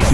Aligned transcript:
the 0.00 0.05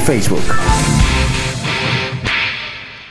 Facebook. 0.00 0.42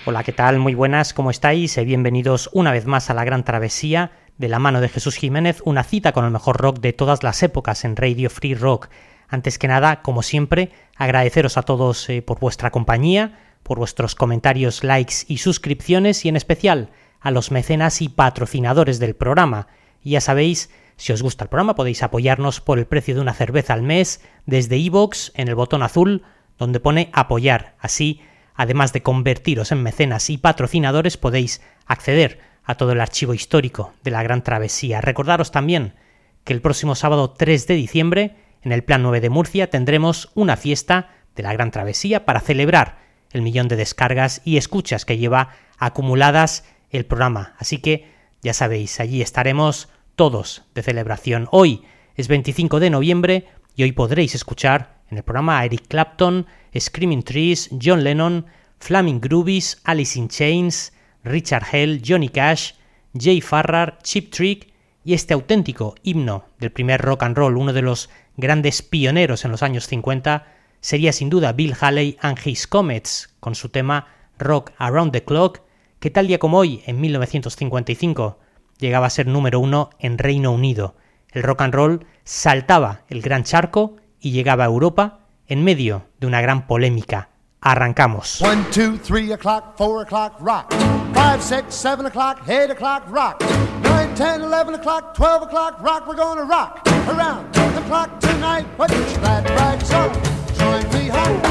Hola, 0.05 0.23
¿qué 0.23 0.31
tal? 0.31 0.59
Muy 0.59 0.73
buenas, 0.73 1.13
¿cómo 1.13 1.29
estáis? 1.29 1.77
Eh, 1.77 1.85
bienvenidos 1.85 2.49
una 2.53 2.71
vez 2.71 2.85
más 2.85 3.09
a 3.09 3.13
la 3.13 3.23
gran 3.23 3.43
travesía 3.43 4.11
de 4.37 4.49
la 4.49 4.59
mano 4.59 4.81
de 4.81 4.89
Jesús 4.89 5.15
Jiménez, 5.15 5.61
una 5.63 5.83
cita 5.83 6.11
con 6.11 6.25
el 6.25 6.31
mejor 6.31 6.57
rock 6.57 6.79
de 6.79 6.93
todas 6.93 7.23
las 7.23 7.43
épocas 7.43 7.85
en 7.85 7.95
Radio 7.95 8.29
Free 8.29 8.55
Rock. 8.55 8.89
Antes 9.27 9.59
que 9.59 9.67
nada, 9.67 10.01
como 10.01 10.23
siempre, 10.23 10.71
agradeceros 10.95 11.57
a 11.57 11.61
todos 11.61 12.09
eh, 12.09 12.21
por 12.21 12.39
vuestra 12.39 12.71
compañía, 12.71 13.39
por 13.63 13.77
vuestros 13.77 14.15
comentarios, 14.15 14.83
likes 14.83 15.15
y 15.27 15.37
suscripciones 15.37 16.25
y 16.25 16.29
en 16.29 16.35
especial 16.35 16.89
a 17.19 17.31
los 17.31 17.51
mecenas 17.51 18.01
y 18.01 18.09
patrocinadores 18.09 18.99
del 18.99 19.15
programa. 19.15 19.67
Ya 20.03 20.19
sabéis, 20.19 20.71
si 20.97 21.13
os 21.13 21.21
gusta 21.21 21.45
el 21.45 21.49
programa 21.49 21.75
podéis 21.75 22.03
apoyarnos 22.03 22.59
por 22.59 22.79
el 22.79 22.87
precio 22.87 23.15
de 23.15 23.21
una 23.21 23.33
cerveza 23.33 23.73
al 23.73 23.83
mes 23.83 24.21
desde 24.45 24.77
iVoox 24.77 25.31
en 25.35 25.47
el 25.47 25.55
botón 25.55 25.83
azul 25.83 26.23
donde 26.61 26.79
pone 26.79 27.09
apoyar. 27.11 27.73
Así, 27.79 28.21
además 28.53 28.93
de 28.93 29.01
convertiros 29.01 29.71
en 29.71 29.81
mecenas 29.81 30.29
y 30.29 30.37
patrocinadores, 30.37 31.17
podéis 31.17 31.59
acceder 31.87 32.39
a 32.63 32.75
todo 32.75 32.91
el 32.91 33.01
archivo 33.01 33.33
histórico 33.33 33.95
de 34.03 34.11
la 34.11 34.21
Gran 34.21 34.43
Travesía. 34.43 35.01
Recordaros 35.01 35.49
también 35.49 35.95
que 36.43 36.53
el 36.53 36.61
próximo 36.61 36.93
sábado 36.93 37.31
3 37.31 37.65
de 37.65 37.73
diciembre, 37.73 38.35
en 38.61 38.71
el 38.73 38.83
Plan 38.83 39.01
9 39.01 39.21
de 39.21 39.31
Murcia, 39.31 39.71
tendremos 39.71 40.29
una 40.35 40.55
fiesta 40.55 41.09
de 41.35 41.41
la 41.41 41.51
Gran 41.51 41.71
Travesía 41.71 42.25
para 42.25 42.41
celebrar 42.41 42.99
el 43.31 43.41
millón 43.41 43.67
de 43.67 43.75
descargas 43.75 44.43
y 44.45 44.57
escuchas 44.57 45.03
que 45.03 45.17
lleva 45.17 45.55
acumuladas 45.79 46.63
el 46.91 47.07
programa. 47.07 47.55
Así 47.57 47.79
que 47.79 48.13
ya 48.43 48.53
sabéis, 48.53 48.99
allí 48.99 49.23
estaremos 49.23 49.89
todos 50.15 50.65
de 50.75 50.83
celebración. 50.83 51.47
Hoy 51.51 51.81
es 52.15 52.27
25 52.27 52.79
de 52.79 52.91
noviembre 52.91 53.47
y 53.75 53.81
hoy 53.81 53.93
podréis 53.93 54.35
escuchar 54.35 55.00
en 55.11 55.17
el 55.17 55.23
programa 55.23 55.63
Eric 55.63 55.87
Clapton, 55.87 56.47
Screaming 56.77 57.23
Trees, 57.23 57.69
John 57.79 58.03
Lennon, 58.03 58.45
Flaming 58.79 59.19
Groovies, 59.19 59.81
Alice 59.83 60.17
in 60.17 60.29
Chains, 60.29 60.93
Richard 61.23 61.65
Hell, 61.71 62.01
Johnny 62.03 62.29
Cash, 62.29 62.73
Jay 63.13 63.41
Farrar, 63.41 63.99
Chip 64.01 64.31
Trick 64.31 64.73
y 65.03 65.13
este 65.13 65.33
auténtico 65.33 65.95
himno 66.01 66.45
del 66.59 66.71
primer 66.71 67.01
rock 67.01 67.23
and 67.23 67.37
roll, 67.37 67.57
uno 67.57 67.73
de 67.73 67.81
los 67.81 68.09
grandes 68.37 68.81
pioneros 68.81 69.43
en 69.45 69.51
los 69.51 69.63
años 69.63 69.85
50, 69.87 70.47
sería 70.79 71.11
sin 71.11 71.29
duda 71.29 71.51
Bill 71.51 71.75
Haley 71.79 72.17
and 72.21 72.39
His 72.43 72.65
Comets, 72.65 73.35
con 73.39 73.53
su 73.53 73.69
tema 73.69 74.07
Rock 74.39 74.71
Around 74.77 75.11
the 75.11 75.23
Clock, 75.23 75.61
que 75.99 76.09
tal 76.09 76.27
día 76.27 76.39
como 76.39 76.57
hoy, 76.57 76.81
en 76.85 76.99
1955, 77.01 78.39
llegaba 78.79 79.07
a 79.07 79.11
ser 79.11 79.27
número 79.27 79.59
uno 79.59 79.91
en 79.99 80.17
Reino 80.17 80.51
Unido. 80.51 80.95
El 81.29 81.43
rock 81.43 81.61
and 81.61 81.73
roll 81.73 82.05
saltaba 82.23 83.01
el 83.09 83.21
gran 83.21 83.43
charco 83.43 83.97
y 84.21 84.31
llegaba 84.31 84.63
a 84.63 84.67
Europa 84.67 85.19
en 85.47 85.63
medio 85.63 86.03
de 86.19 86.27
una 86.27 86.39
gran 86.41 86.67
polémica. 86.67 87.29
Arrancamos. 87.59 88.41
1, 88.41 88.65
2, 88.73 89.01
3 89.01 89.31
o'clock, 89.33 89.75
4 89.77 90.01
o'clock, 90.01 90.39
rock. 90.39 90.73
5, 91.13 91.41
6, 91.41 91.65
7 91.69 92.05
o'clock, 92.07 92.41
8 92.47 92.71
o'clock, 92.71 93.03
rock. 93.09 93.43
9, 93.83 94.15
10, 94.15 94.41
11 94.43 94.75
o'clock, 94.75 95.13
12 95.13 95.43
o'clock, 95.43 95.81
rock. 95.81 96.07
We're 96.07 96.15
gonna 96.15 96.43
rock 96.43 96.81
around 97.07 97.53
the 97.53 97.81
clock 97.87 98.19
tonight. 98.19 98.65
Put 98.77 98.91
your 98.91 99.19
glad 99.19 99.49
rags 99.49 99.91
on. 99.93 100.13
Join 100.55 100.83
me 100.93 101.09
home. 101.09 101.50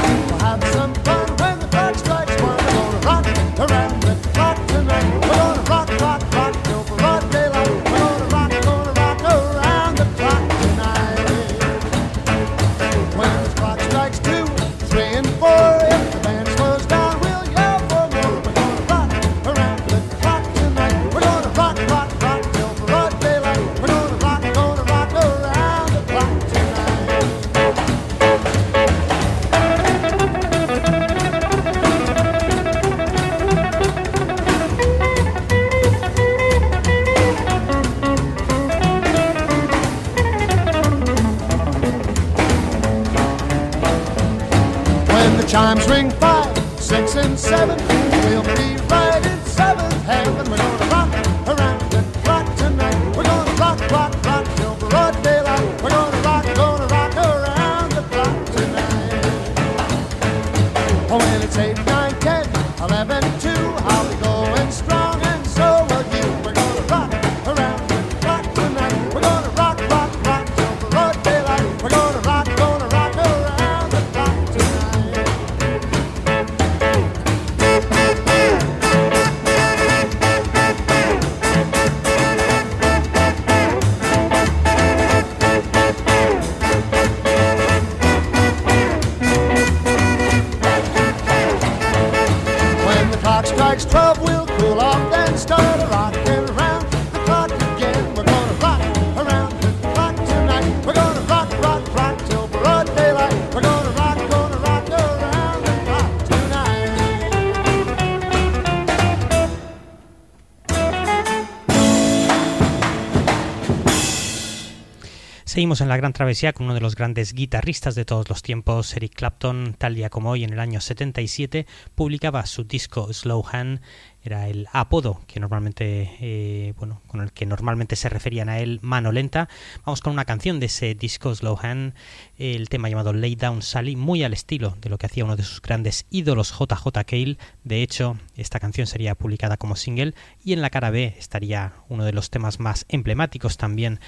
Seguimos 115.51 115.81
en 115.81 115.89
la 115.89 115.97
gran 115.97 116.13
travesía 116.13 116.53
con 116.53 116.67
uno 116.67 116.75
de 116.75 116.79
los 116.79 116.95
grandes 116.95 117.33
guitarristas 117.33 117.93
de 117.93 118.05
todos 118.05 118.29
los 118.29 118.41
tiempos, 118.41 118.95
Eric 118.95 119.15
Clapton, 119.15 119.75
tal 119.77 119.95
día 119.95 120.09
como 120.09 120.29
hoy 120.29 120.45
en 120.45 120.53
el 120.53 120.61
año 120.61 120.79
77, 120.79 121.67
publicaba 121.93 122.45
su 122.45 122.63
disco 122.63 123.11
Slow 123.11 123.43
Hand, 123.51 123.81
era 124.23 124.47
el 124.47 124.67
apodo 124.71 125.21
que 125.27 125.39
normalmente, 125.39 126.17
eh, 126.21 126.73
bueno, 126.77 127.01
con 127.07 127.21
el 127.21 127.31
que 127.31 127.45
normalmente 127.45 127.95
se 127.95 128.09
referían 128.09 128.49
a 128.49 128.59
él, 128.59 128.79
mano 128.81 129.11
lenta. 129.11 129.49
Vamos 129.85 130.01
con 130.01 130.13
una 130.13 130.25
canción 130.25 130.59
de 130.59 130.67
ese 130.67 130.93
disco 130.93 131.33
Slow 131.33 131.57
Hand, 131.61 131.93
el 132.37 132.69
tema 132.69 132.89
llamado 132.89 133.13
Lay 133.13 133.35
Down 133.35 133.61
Sally, 133.61 133.95
muy 133.95 134.23
al 134.23 134.33
estilo 134.33 134.77
de 134.81 134.89
lo 134.89 134.97
que 134.97 135.07
hacía 135.07 135.25
uno 135.25 135.35
de 135.35 135.43
sus 135.43 135.61
grandes 135.61 136.05
ídolos, 136.11 136.53
JJ 136.57 137.03
Cale. 137.05 137.37
De 137.63 137.81
hecho, 137.81 138.17
esta 138.35 138.59
canción 138.59 138.87
sería 138.87 139.15
publicada 139.15 139.57
como 139.57 139.75
single 139.75 140.13
y 140.43 140.53
en 140.53 140.61
la 140.61 140.69
cara 140.69 140.91
B 140.91 141.15
estaría 141.17 141.73
uno 141.89 142.05
de 142.05 142.13
los 142.13 142.29
temas 142.29 142.59
más 142.59 142.85
emblemáticos 142.89 143.57
también 143.57 143.99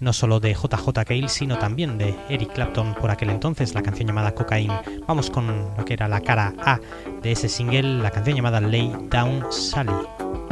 no 0.00 0.12
solo 0.12 0.40
de 0.40 0.52
JJ 0.52 1.04
Cale, 1.06 1.28
sino 1.28 1.58
también 1.58 1.96
de 1.96 2.14
Eric 2.28 2.52
Clapton 2.52 2.94
por 2.94 3.10
aquel 3.10 3.30
entonces, 3.30 3.72
la 3.72 3.82
canción 3.82 4.08
llamada 4.08 4.34
Cocaine. 4.34 4.80
Vamos 5.06 5.30
con 5.30 5.46
lo 5.76 5.84
que 5.84 5.94
era 5.94 6.08
la 6.08 6.20
cara 6.20 6.54
A 6.58 6.80
de 7.22 7.32
ese 7.32 7.48
single, 7.48 8.02
la 8.02 8.10
canción 8.10 8.36
llamada 8.36 8.60
Lay 8.60 8.92
Down 9.08 9.46
Sally. 9.50 9.61
There 9.70 10.51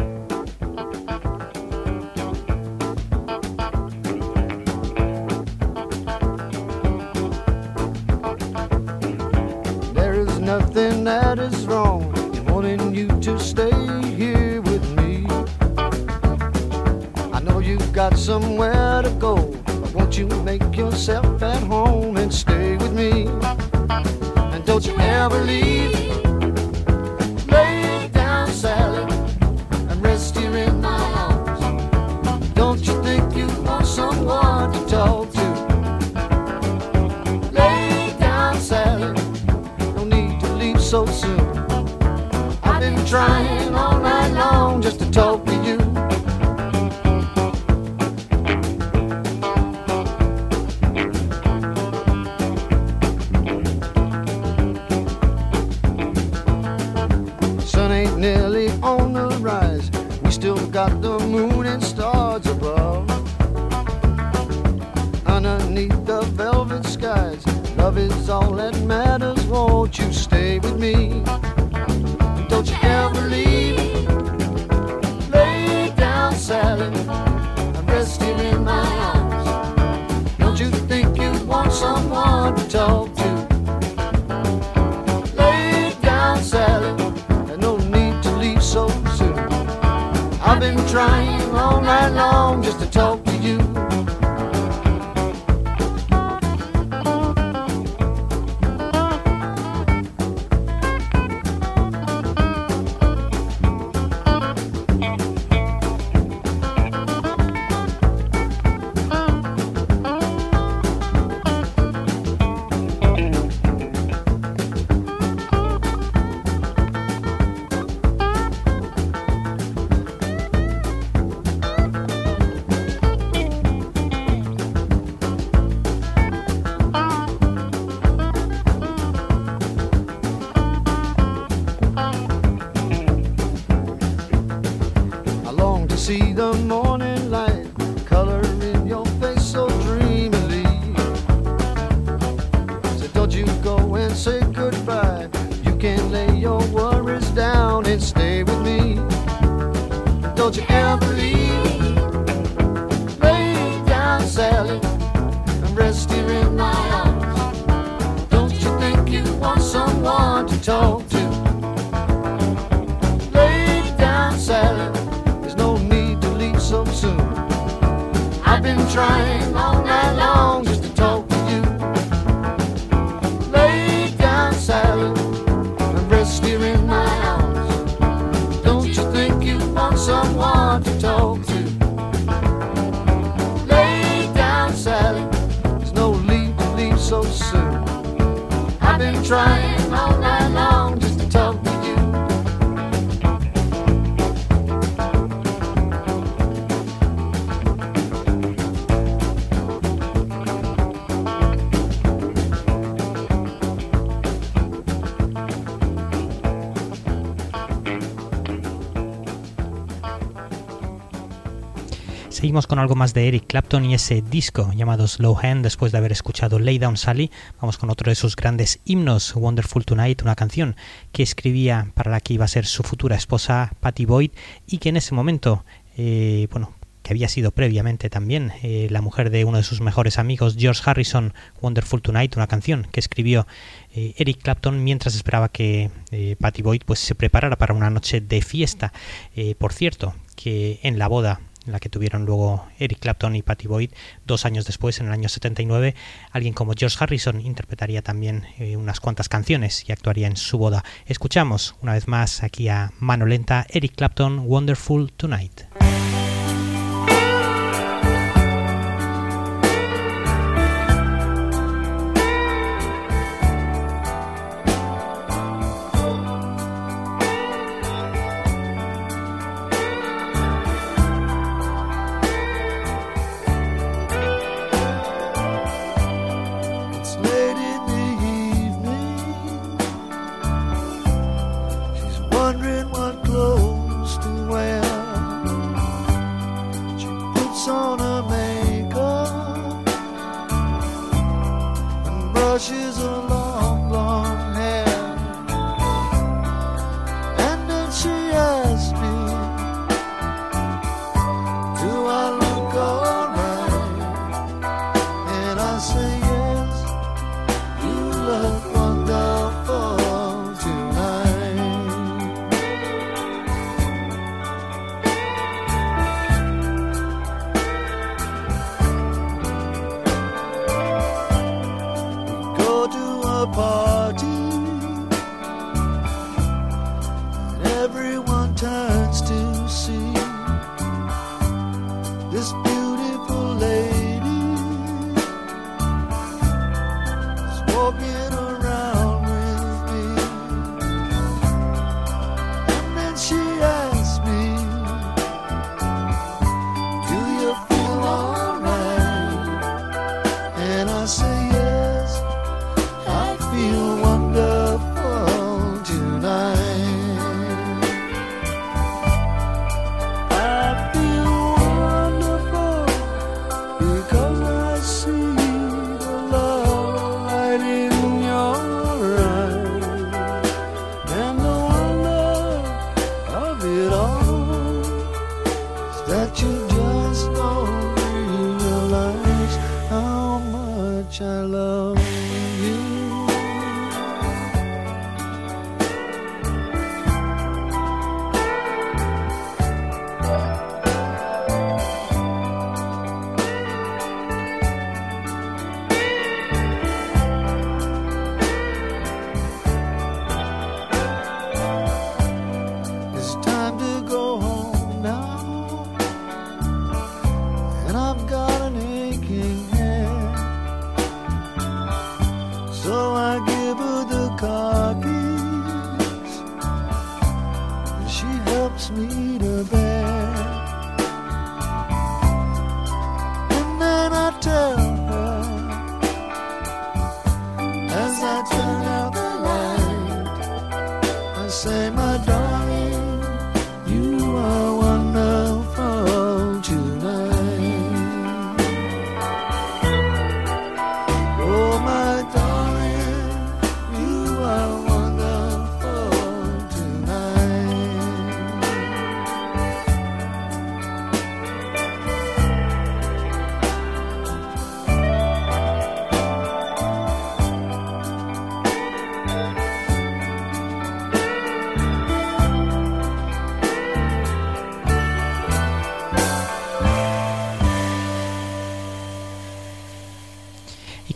Seguimos 212.50 212.66
con 212.66 212.80
algo 212.80 212.96
más 212.96 213.14
de 213.14 213.28
Eric 213.28 213.46
Clapton 213.46 213.84
y 213.84 213.94
ese 213.94 214.22
disco 214.22 214.72
llamado 214.74 215.06
Slow 215.06 215.38
Hand 215.40 215.62
después 215.62 215.92
de 215.92 215.98
haber 215.98 216.10
escuchado 216.10 216.58
Lay 216.58 216.80
Down 216.80 216.96
Sally. 216.96 217.30
Vamos 217.60 217.78
con 217.78 217.90
otro 217.90 218.10
de 218.10 218.16
sus 218.16 218.34
grandes 218.34 218.80
himnos, 218.84 219.36
Wonderful 219.36 219.84
Tonight, 219.84 220.22
una 220.22 220.34
canción 220.34 220.74
que 221.12 221.22
escribía 221.22 221.92
para 221.94 222.10
la 222.10 222.18
que 222.18 222.34
iba 222.34 222.44
a 222.44 222.48
ser 222.48 222.66
su 222.66 222.82
futura 222.82 223.14
esposa 223.14 223.72
Patty 223.78 224.04
Boyd 224.04 224.32
y 224.66 224.78
que 224.78 224.88
en 224.88 224.96
ese 224.96 225.14
momento, 225.14 225.64
eh, 225.96 226.48
bueno, 226.50 226.74
que 227.04 227.12
había 227.12 227.28
sido 227.28 227.52
previamente 227.52 228.10
también 228.10 228.52
eh, 228.64 228.88
la 228.90 229.00
mujer 229.00 229.30
de 229.30 229.44
uno 229.44 229.58
de 229.58 229.62
sus 229.62 229.80
mejores 229.80 230.18
amigos, 230.18 230.56
George 230.58 230.82
Harrison, 230.84 231.34
Wonderful 231.60 232.02
Tonight, 232.02 232.36
una 232.36 232.48
canción 232.48 232.88
que 232.90 232.98
escribió 232.98 233.46
eh, 233.94 234.14
Eric 234.16 234.42
Clapton 234.42 234.82
mientras 234.82 235.14
esperaba 235.14 235.50
que 235.50 235.92
eh, 236.10 236.34
Patty 236.40 236.62
Boyd 236.62 236.82
pues, 236.84 236.98
se 236.98 237.14
preparara 237.14 237.56
para 237.56 237.74
una 237.74 237.90
noche 237.90 238.20
de 238.20 238.42
fiesta. 238.42 238.92
Eh, 239.36 239.54
por 239.54 239.72
cierto, 239.72 240.16
que 240.34 240.80
en 240.82 240.98
la 240.98 241.06
boda 241.06 241.40
la 241.66 241.80
que 241.80 241.88
tuvieron 241.88 242.24
luego 242.24 242.66
Eric 242.78 243.00
Clapton 243.00 243.36
y 243.36 243.42
Patty 243.42 243.66
Boyd 243.66 243.90
dos 244.26 244.44
años 244.44 244.64
después, 244.64 245.00
en 245.00 245.06
el 245.06 245.12
año 245.12 245.28
79, 245.28 245.94
alguien 246.30 246.54
como 246.54 246.72
George 246.76 246.96
Harrison 247.00 247.40
interpretaría 247.40 248.02
también 248.02 248.46
eh, 248.58 248.76
unas 248.76 249.00
cuantas 249.00 249.28
canciones 249.28 249.88
y 249.88 249.92
actuaría 249.92 250.26
en 250.26 250.36
su 250.36 250.58
boda. 250.58 250.84
Escuchamos 251.06 251.74
una 251.82 251.94
vez 251.94 252.08
más 252.08 252.42
aquí 252.42 252.68
a 252.68 252.92
mano 252.98 253.26
lenta 253.26 253.66
Eric 253.68 253.94
Clapton, 253.94 254.40
Wonderful 254.46 255.12
Tonight. 255.12 255.69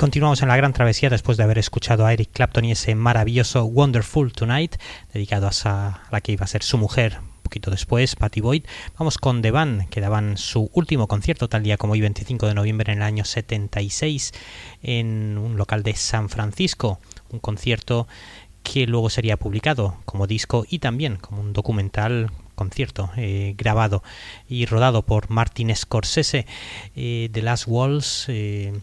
continuamos 0.05 0.43
en 0.43 0.49
la 0.49 0.57
gran 0.59 0.75
travesía 0.75 1.09
después 1.09 1.39
de 1.39 1.45
haber 1.45 1.57
escuchado 1.57 2.05
a 2.05 2.13
Eric 2.13 2.29
Clapton 2.31 2.67
y 2.67 2.73
ese 2.73 2.95
maravilloso 2.95 3.65
Wonderful 3.65 4.35
Tonight, 4.35 4.77
dedicado 5.15 5.49
a 5.49 6.03
la 6.11 6.21
que 6.21 6.33
iba 6.33 6.45
a 6.45 6.47
ser 6.47 6.63
su 6.63 6.77
mujer, 6.77 7.21
poquito 7.43 7.71
después, 7.71 8.15
Patty 8.15 8.43
Boyd. 8.43 8.65
Vamos 8.99 9.17
con 9.17 9.41
The 9.41 9.51
Van, 9.51 9.87
que 9.89 10.03
daban 10.03 10.37
su 10.37 10.69
último 10.75 11.09
concierto 11.09 11.49
tal 11.49 11.63
día 11.63 11.79
como 11.79 11.95
hoy, 11.95 12.03
25 12.03 12.47
de 12.47 12.53
noviembre 12.53 12.93
en 12.93 12.99
el 12.99 13.03
año 13.03 13.25
76, 13.25 14.33
en 14.83 15.39
un 15.39 15.57
local 15.57 15.83
de 15.83 15.95
San 15.95 16.29
Francisco. 16.29 17.01
Un 17.31 17.39
concierto 17.39 18.07
que 18.63 18.87
luego 18.87 19.09
sería 19.09 19.39
publicado 19.39 19.97
como 20.05 20.27
disco 20.27 20.67
y 20.69 20.81
también 20.81 21.17
como 21.17 21.41
un 21.41 21.55
documental 21.55 22.31
concierto 22.57 23.11
eh, 23.17 23.55
grabado 23.57 24.03
y 24.51 24.67
rodado 24.67 25.01
por 25.07 25.31
Martin 25.31 25.75
Scorsese. 25.75 26.45
de 26.95 27.31
The 27.33 27.41
Last 27.41 27.65
Walls. 27.69 28.27
Eh, 28.29 28.75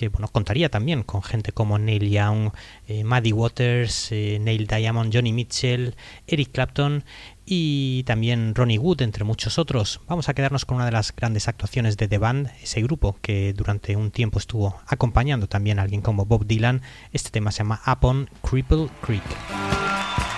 que 0.00 0.08
bueno, 0.08 0.28
contaría 0.28 0.70
también 0.70 1.02
con 1.02 1.22
gente 1.22 1.52
como 1.52 1.78
Neil 1.78 2.08
Young, 2.08 2.52
eh, 2.88 3.04
Maddie 3.04 3.34
Waters, 3.34 4.10
eh, 4.12 4.38
Neil 4.40 4.66
Diamond, 4.66 5.14
Johnny 5.14 5.30
Mitchell, 5.30 5.94
Eric 6.26 6.52
Clapton 6.52 7.04
y 7.44 8.02
también 8.04 8.54
Ronnie 8.54 8.78
Wood, 8.78 9.02
entre 9.02 9.24
muchos 9.24 9.58
otros. 9.58 10.00
Vamos 10.08 10.30
a 10.30 10.32
quedarnos 10.32 10.64
con 10.64 10.76
una 10.76 10.86
de 10.86 10.92
las 10.92 11.14
grandes 11.14 11.48
actuaciones 11.48 11.98
de 11.98 12.08
The 12.08 12.16
Band, 12.16 12.50
ese 12.62 12.80
grupo 12.80 13.18
que 13.20 13.52
durante 13.52 13.94
un 13.94 14.10
tiempo 14.10 14.38
estuvo 14.38 14.80
acompañando 14.86 15.48
también 15.48 15.78
a 15.78 15.82
alguien 15.82 16.00
como 16.00 16.24
Bob 16.24 16.46
Dylan. 16.46 16.80
Este 17.12 17.28
tema 17.28 17.52
se 17.52 17.58
llama 17.58 17.82
Upon 17.86 18.30
Cripple 18.40 18.88
Creek. 19.02 20.29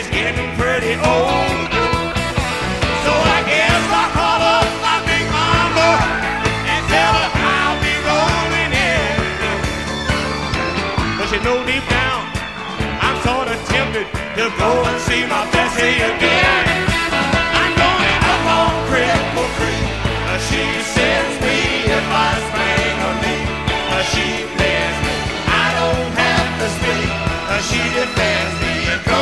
is 0.00 0.08
getting 0.08 0.48
pretty 0.56 0.94
old. 1.12 1.68
So 3.04 3.12
I 3.36 3.40
guess 3.52 3.82
I'll 4.00 4.12
call 4.16 4.40
up 4.56 4.68
my 4.80 4.96
big 5.04 5.26
mama 5.28 5.90
and 6.72 6.82
tell 6.88 7.12
her 7.20 7.28
I'll 7.36 7.78
be 7.84 7.94
rolling 8.08 8.72
in. 8.92 9.12
But 11.18 11.28
you 11.32 11.40
know 11.44 11.58
deep 11.68 11.84
down, 11.92 12.20
I'm 13.04 13.16
sort 13.28 13.48
of 13.52 13.58
tempted 13.68 14.06
to 14.38 14.44
go 14.56 14.70
and 14.88 14.98
see 15.04 15.22
my 15.26 15.44
Bessie 15.52 16.00
again. 16.00 16.29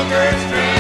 Baker 0.09 0.39
Street. 0.39 0.78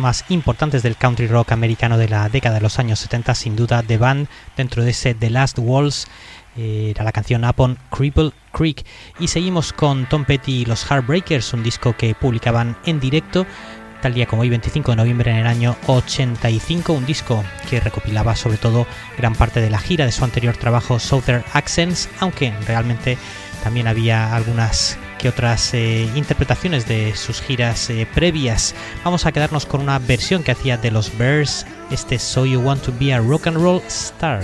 Más 0.00 0.24
importantes 0.28 0.82
del 0.82 0.96
country 0.96 1.26
rock 1.26 1.52
americano 1.52 1.98
de 1.98 2.08
la 2.08 2.28
década 2.28 2.56
de 2.56 2.60
los 2.60 2.78
años 2.78 2.98
70, 3.00 3.34
sin 3.34 3.56
duda 3.56 3.82
The 3.82 3.98
Band, 3.98 4.28
dentro 4.56 4.84
de 4.84 4.90
ese 4.90 5.14
The 5.14 5.30
Last 5.30 5.58
Walls, 5.58 6.06
eh, 6.56 6.92
era 6.94 7.04
la 7.04 7.12
canción 7.12 7.44
Upon 7.44 7.78
Cripple 7.90 8.32
Creek. 8.52 8.84
Y 9.18 9.28
seguimos 9.28 9.72
con 9.72 10.06
Tom 10.06 10.24
Petty 10.24 10.62
y 10.62 10.64
los 10.64 10.84
Heartbreakers, 10.90 11.52
un 11.52 11.62
disco 11.62 11.94
que 11.96 12.14
publicaban 12.14 12.76
en 12.84 13.00
directo 13.00 13.46
tal 14.02 14.14
día 14.14 14.26
como 14.26 14.42
hoy 14.42 14.50
25 14.50 14.92
de 14.92 14.96
noviembre 14.96 15.30
en 15.30 15.38
el 15.38 15.46
año 15.46 15.76
85, 15.86 16.92
un 16.92 17.06
disco 17.06 17.42
que 17.68 17.80
recopilaba 17.80 18.36
sobre 18.36 18.58
todo 18.58 18.86
gran 19.16 19.34
parte 19.34 19.60
de 19.60 19.70
la 19.70 19.78
gira 19.78 20.04
de 20.04 20.12
su 20.12 20.22
anterior 20.22 20.56
trabajo 20.56 20.98
Southern 20.98 21.44
Accents, 21.52 22.08
aunque 22.20 22.52
realmente 22.66 23.18
también 23.64 23.88
había 23.88 24.34
algunas 24.34 24.98
que 25.18 25.28
otras 25.28 25.74
eh, 25.74 26.08
interpretaciones 26.14 26.86
de 26.86 27.14
sus 27.14 27.40
giras 27.40 27.90
eh, 27.90 28.06
previas. 28.14 28.74
Vamos 29.04 29.26
a 29.26 29.32
quedarnos 29.32 29.66
con 29.66 29.80
una 29.80 29.98
versión 29.98 30.42
que 30.42 30.52
hacía 30.52 30.76
de 30.76 30.90
los 30.90 31.16
Bears, 31.16 31.66
este 31.90 32.18
So 32.18 32.46
You 32.46 32.60
Want 32.60 32.82
to 32.82 32.92
Be 32.98 33.12
a 33.12 33.20
Rock 33.20 33.46
and 33.46 33.56
Roll 33.56 33.82
Star. 33.88 34.42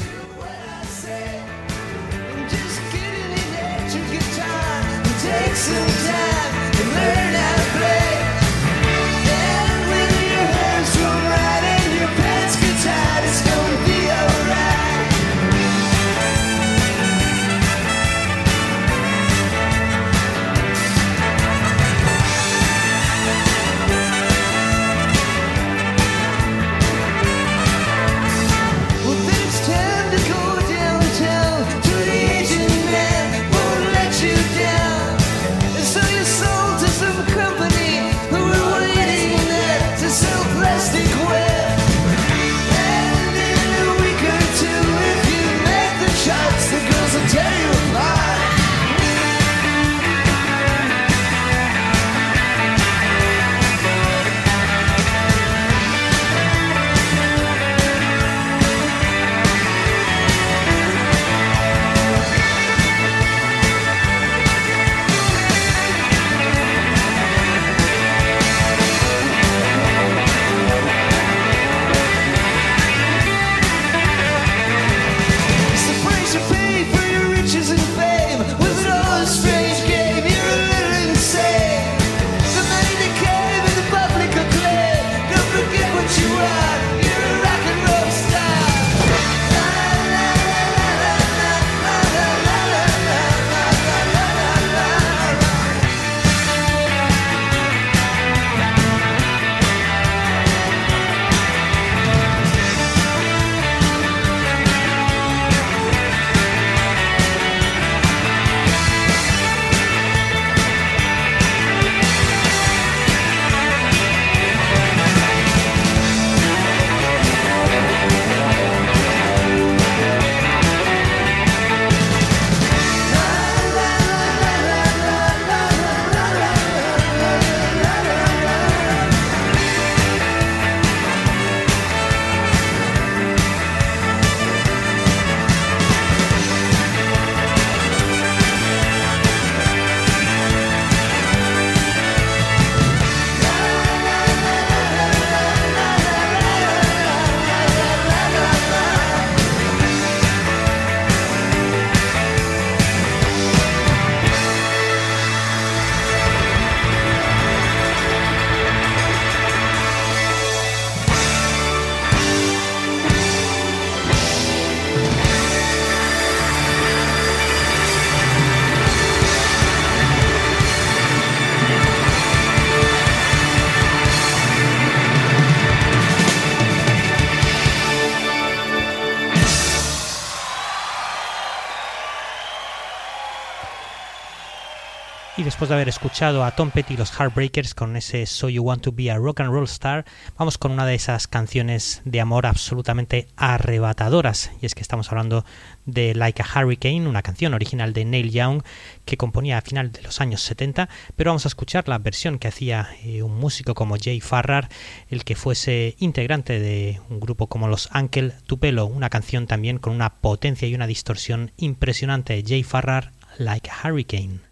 De 185.68 185.74
haber 185.74 185.88
escuchado 185.88 186.44
a 186.44 186.50
Tom 186.50 186.70
Petty 186.70 186.94
y 186.94 186.96
los 186.96 187.12
Heartbreakers 187.12 187.74
con 187.74 187.94
ese 187.96 188.26
So 188.26 188.48
You 188.48 188.62
Want 188.62 188.82
to 188.82 188.90
Be 188.90 189.10
a 189.10 189.16
Rock 189.16 189.40
and 189.40 189.50
Roll 189.50 189.64
Star, 189.64 190.04
vamos 190.36 190.58
con 190.58 190.72
una 190.72 190.86
de 190.86 190.94
esas 190.94 191.28
canciones 191.28 192.02
de 192.04 192.20
amor 192.20 192.46
absolutamente 192.46 193.28
arrebatadoras. 193.36 194.50
Y 194.60 194.66
es 194.66 194.74
que 194.74 194.82
estamos 194.82 195.10
hablando 195.10 195.44
de 195.86 196.14
Like 196.14 196.42
a 196.42 196.46
Hurricane, 196.46 197.06
una 197.06 197.22
canción 197.22 197.54
original 197.54 197.92
de 197.92 198.04
Neil 198.04 198.32
Young 198.32 198.62
que 199.04 199.16
componía 199.16 199.58
a 199.58 199.60
final 199.60 199.92
de 199.92 200.02
los 200.02 200.20
años 200.20 200.42
70, 200.42 200.88
pero 201.14 201.30
vamos 201.30 201.44
a 201.44 201.48
escuchar 201.48 201.88
la 201.88 201.98
versión 201.98 202.38
que 202.38 202.48
hacía 202.48 202.88
eh, 203.04 203.22
un 203.22 203.38
músico 203.38 203.74
como 203.74 203.96
Jay 204.02 204.20
Farrar, 204.20 204.68
el 205.10 205.24
que 205.24 205.36
fuese 205.36 205.94
integrante 205.98 206.58
de 206.58 207.00
un 207.08 207.20
grupo 207.20 207.46
como 207.46 207.68
los 207.68 207.88
Uncle 207.94 208.32
Tupelo, 208.46 208.86
una 208.86 209.10
canción 209.10 209.46
también 209.46 209.78
con 209.78 209.92
una 209.92 210.14
potencia 210.14 210.66
y 210.66 210.74
una 210.74 210.86
distorsión 210.86 211.52
impresionante. 211.56 212.42
Jay 212.44 212.64
Farrar, 212.64 213.12
Like 213.38 213.70
a 213.70 213.88
Hurricane. 213.88 214.51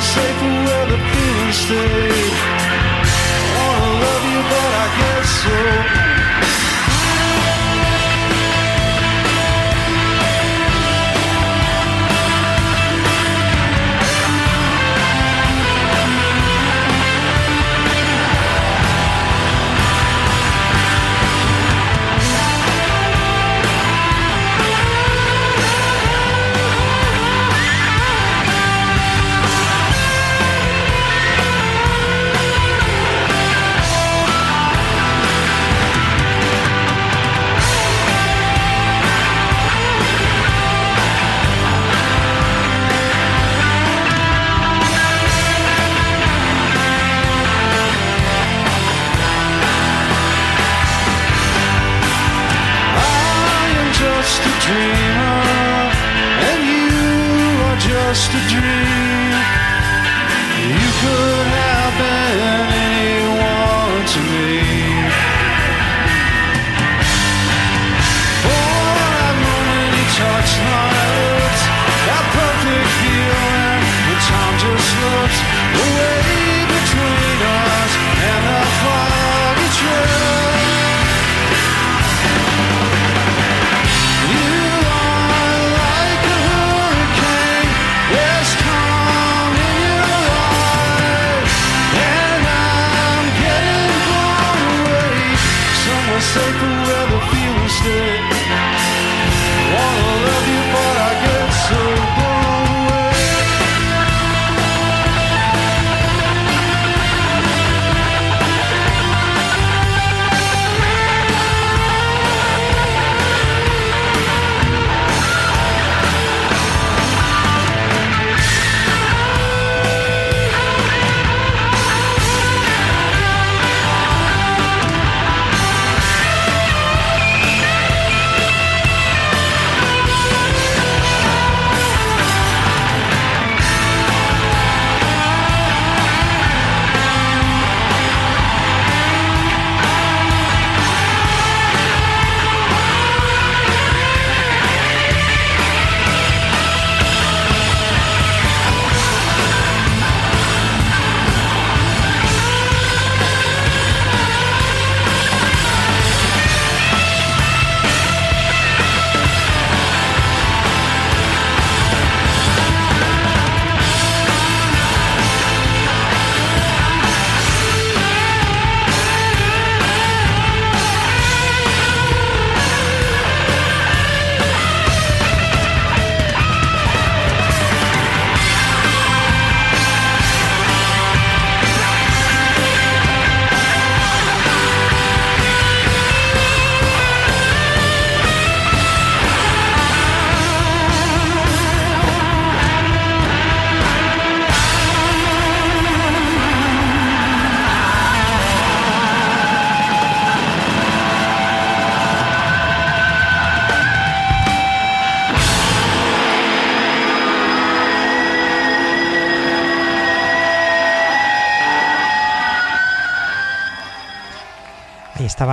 Safer 0.00 0.52
where 0.64 0.86
the 0.86 0.98
feeling 1.10 1.52
stays. 1.52 2.07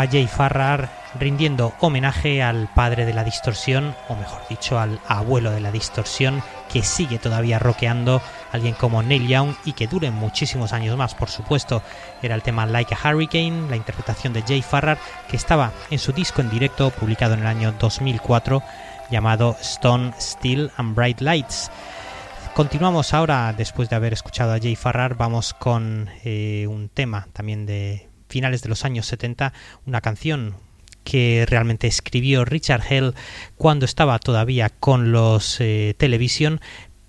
Jay 0.08 0.28
Farrar 0.28 0.90
rindiendo 1.20 1.74
homenaje 1.80 2.44
al 2.44 2.68
padre 2.74 3.06
de 3.06 3.14
la 3.14 3.24
distorsión, 3.24 3.96
o 4.10 4.16
mejor 4.16 4.42
dicho, 4.50 4.80
al 4.80 5.00
abuelo 5.08 5.52
de 5.52 5.62
la 5.62 5.72
distorsión, 5.72 6.44
que 6.72 6.84
sigue 6.84 7.20
todavía 7.20 7.60
rockeando, 7.60 8.22
alguien 8.52 8.74
como 8.74 9.04
Neil 9.04 9.28
Young 9.28 9.56
y 9.66 9.74
que 9.74 9.88
dure 9.88 10.12
muchísimos 10.12 10.74
años 10.74 10.98
más, 10.98 11.16
por 11.16 11.30
supuesto. 11.30 11.82
Era 12.22 12.36
el 12.36 12.42
tema 12.42 12.66
Like 12.66 12.96
a 12.96 13.10
Hurricane, 13.10 13.70
la 13.70 13.76
interpretación 13.76 14.34
de 14.34 14.42
Jay 14.42 14.62
Farrar, 14.62 14.98
que 15.30 15.38
estaba 15.38 15.72
en 15.90 16.00
su 16.00 16.12
disco 16.12 16.42
en 16.42 16.50
directo 16.50 16.90
publicado 16.92 17.34
en 17.34 17.42
el 17.42 17.48
año 17.48 17.74
2004, 17.80 18.62
llamado 19.10 19.56
Stone, 19.62 20.14
Steel 20.20 20.72
and 20.78 20.96
Bright 20.96 21.22
Lights. 21.22 21.72
Continuamos 22.54 23.14
ahora, 23.14 23.54
después 23.54 23.90
de 23.90 23.98
haber 23.98 24.14
escuchado 24.14 24.54
a 24.54 24.60
Jay 24.60 24.76
Farrar, 24.76 25.16
vamos 25.16 25.54
con 25.54 26.10
eh, 26.24 26.66
un 26.70 26.90
tema 26.90 27.28
también 27.34 27.66
de 27.66 28.08
finales 28.28 28.62
de 28.62 28.70
los 28.70 28.86
años 28.86 29.06
70, 29.08 29.54
una 29.86 30.02
canción 30.02 30.56
que 31.04 31.46
realmente 31.48 31.88
escribió 31.88 32.44
Richard 32.44 32.84
Hell 32.90 33.14
cuando 33.58 33.86
estaba 33.86 34.20
todavía 34.20 34.70
con 34.70 35.12
los 35.12 35.58
eh, 35.62 35.96
Television, 35.98 36.60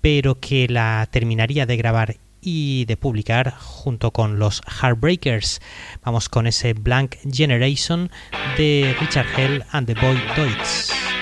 pero 0.01 0.39
que 0.39 0.67
la 0.69 1.07
terminaría 1.11 1.65
de 1.65 1.77
grabar 1.77 2.15
y 2.39 2.85
de 2.85 2.95
publicar 2.95 3.55
junto 3.57 4.11
con 4.11 4.39
los 4.39 4.61
Heartbreakers. 4.67 5.59
Vamos 6.03 6.29
con 6.29 6.47
ese 6.47 6.73
Blank 6.73 7.15
Generation 7.29 8.09
de 8.57 8.95
Richard 9.01 9.27
Hell 9.35 9.63
and 9.71 9.87
the 9.87 9.95
Boy 9.95 10.17
Deutz. 10.35 11.16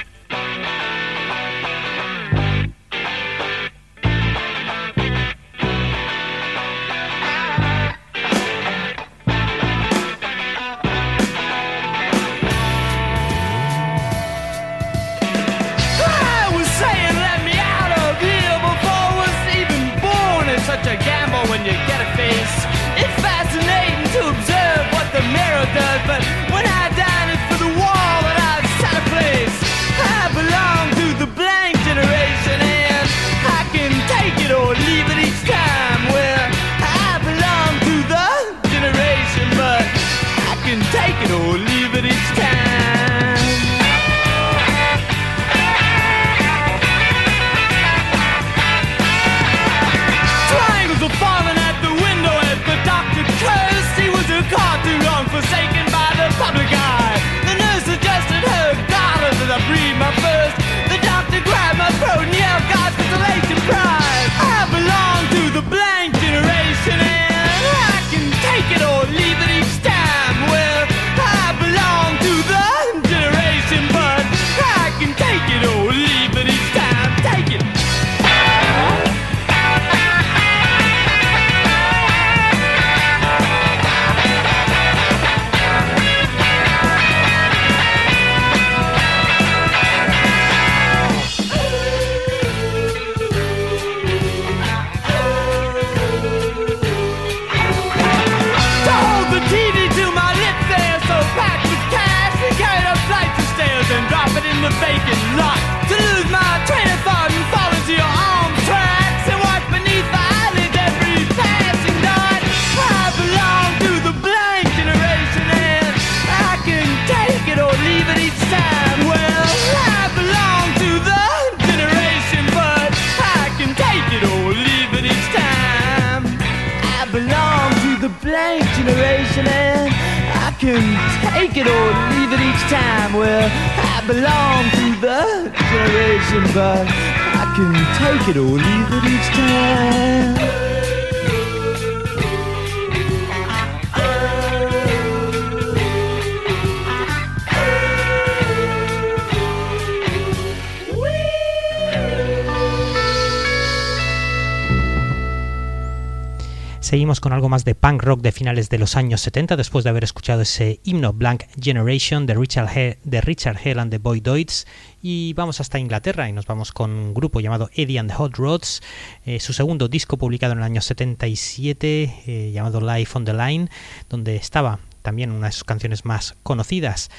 Seguimos 156.86 157.20
con 157.20 157.34
algo 157.34 157.50
más 157.50 157.66
de 157.66 157.74
punk 157.74 158.04
rock 158.04 158.22
de 158.22 158.32
finales 158.32 158.70
de 158.70 158.78
los 158.78 158.96
años 158.96 159.20
70, 159.22 159.58
después 159.58 159.84
de 159.84 159.90
haber 159.90 160.04
escuchado 160.04 160.44
ese 160.44 160.82
himno 160.84 161.14
Blank 161.14 161.46
Generation 161.60 162.28
de 162.28 162.36
Richard, 162.36 162.70
He 162.78 163.00
de 163.04 163.22
Richard 163.22 163.58
Hell 163.64 163.80
and 163.80 163.90
the 163.90 163.98
Boy 163.98 164.20
Doids. 164.22 164.68
Y 165.02 165.34
vamos 165.34 165.60
hasta 165.60 165.80
Inglaterra 165.80 166.30
y 166.30 166.32
nos 166.32 166.46
vamos 166.46 166.72
con 166.72 166.92
un 166.92 167.16
grupo 167.16 167.40
llamado 167.40 167.72
Eddie 167.74 167.98
and 167.98 168.12
the 168.12 168.16
Hot 168.16 168.38
Rods, 168.38 168.84
eh, 169.26 169.40
su 169.40 169.52
segundo 169.52 169.88
disco 169.88 170.18
publicado 170.18 170.54
en 170.54 170.60
el 170.60 170.64
año 170.64 170.80
77, 170.80 172.22
eh, 172.28 172.52
llamado 172.54 172.80
Life 172.80 173.18
on 173.18 173.26
the 173.26 173.34
Line, 173.34 173.68
donde 174.08 174.36
estaba 174.36 174.78
también 175.02 175.32
una 175.32 175.48
de 175.48 175.54
sus 175.54 175.64
canciones 175.64 176.06
más 176.06 176.36
conocidas, 176.44 177.10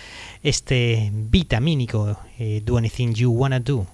este 0.44 1.10
vitamínico 1.12 2.20
eh, 2.38 2.62
Do 2.64 2.78
Anything 2.78 3.14
You 3.14 3.32
Wanna 3.32 3.58
Do. 3.58 3.88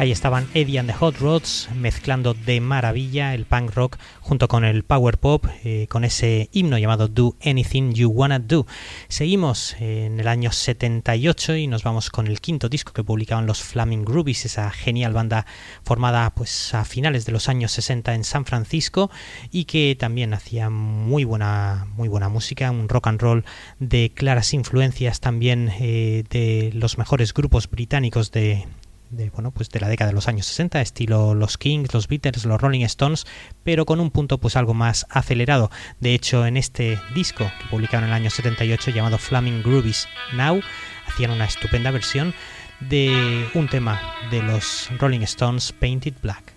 Ahí 0.00 0.12
estaban 0.12 0.48
Eddie 0.54 0.78
and 0.78 0.88
the 0.88 0.96
Hot 0.96 1.18
Rods 1.18 1.68
mezclando 1.76 2.32
de 2.32 2.62
maravilla 2.62 3.34
el 3.34 3.44
punk 3.44 3.74
rock 3.74 3.98
junto 4.22 4.48
con 4.48 4.64
el 4.64 4.82
power 4.82 5.18
pop 5.18 5.44
eh, 5.62 5.88
con 5.90 6.04
ese 6.04 6.48
himno 6.52 6.78
llamado 6.78 7.06
Do 7.06 7.36
Anything 7.44 7.92
You 7.92 8.08
Wanna 8.08 8.38
Do. 8.38 8.66
Seguimos 9.08 9.76
en 9.78 10.18
el 10.18 10.26
año 10.26 10.52
78 10.52 11.56
y 11.56 11.66
nos 11.66 11.82
vamos 11.82 12.08
con 12.08 12.28
el 12.28 12.40
quinto 12.40 12.70
disco 12.70 12.94
que 12.94 13.04
publicaban 13.04 13.44
los 13.44 13.62
Flaming 13.62 14.06
Groovies, 14.06 14.46
esa 14.46 14.70
genial 14.70 15.12
banda 15.12 15.44
formada 15.82 16.30
pues 16.30 16.72
a 16.72 16.86
finales 16.86 17.26
de 17.26 17.32
los 17.32 17.50
años 17.50 17.70
60 17.72 18.14
en 18.14 18.24
San 18.24 18.46
Francisco 18.46 19.10
y 19.50 19.66
que 19.66 19.98
también 20.00 20.32
hacía 20.32 20.70
muy 20.70 21.24
buena 21.24 21.86
muy 21.94 22.08
buena 22.08 22.30
música, 22.30 22.70
un 22.70 22.88
rock 22.88 23.08
and 23.08 23.20
roll 23.20 23.44
de 23.80 24.10
claras 24.14 24.54
influencias 24.54 25.20
también 25.20 25.70
eh, 25.78 26.24
de 26.30 26.70
los 26.72 26.96
mejores 26.96 27.34
grupos 27.34 27.68
británicos 27.68 28.30
de 28.32 28.66
de, 29.10 29.30
bueno, 29.30 29.50
pues 29.50 29.68
de 29.68 29.80
la 29.80 29.88
década 29.88 30.10
de 30.10 30.14
los 30.14 30.28
años 30.28 30.46
60, 30.46 30.80
estilo 30.80 31.34
los 31.34 31.58
Kings, 31.58 31.92
los 31.92 32.08
Beatles, 32.08 32.44
los 32.44 32.60
Rolling 32.60 32.84
Stones, 32.84 33.26
pero 33.64 33.84
con 33.84 34.00
un 34.00 34.10
punto 34.10 34.38
pues 34.38 34.56
algo 34.56 34.74
más 34.74 35.06
acelerado. 35.10 35.70
De 36.00 36.14
hecho, 36.14 36.46
en 36.46 36.56
este 36.56 36.98
disco 37.14 37.50
que 37.60 37.68
publicaron 37.68 38.04
en 38.04 38.10
el 38.10 38.16
año 38.16 38.30
78 38.30 38.90
llamado 38.90 39.18
Flaming 39.18 39.62
Groovies 39.62 40.08
Now, 40.34 40.60
hacían 41.06 41.32
una 41.32 41.44
estupenda 41.44 41.90
versión 41.90 42.34
de 42.80 43.48
un 43.54 43.68
tema 43.68 44.00
de 44.30 44.42
los 44.42 44.88
Rolling 44.98 45.20
Stones 45.20 45.72
Painted 45.72 46.14
Black. 46.22 46.49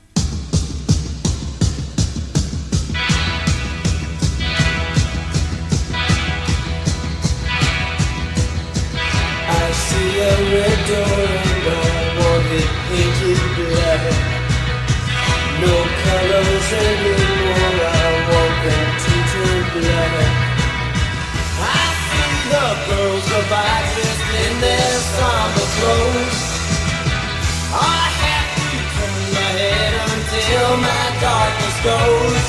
Goes. 31.83 32.47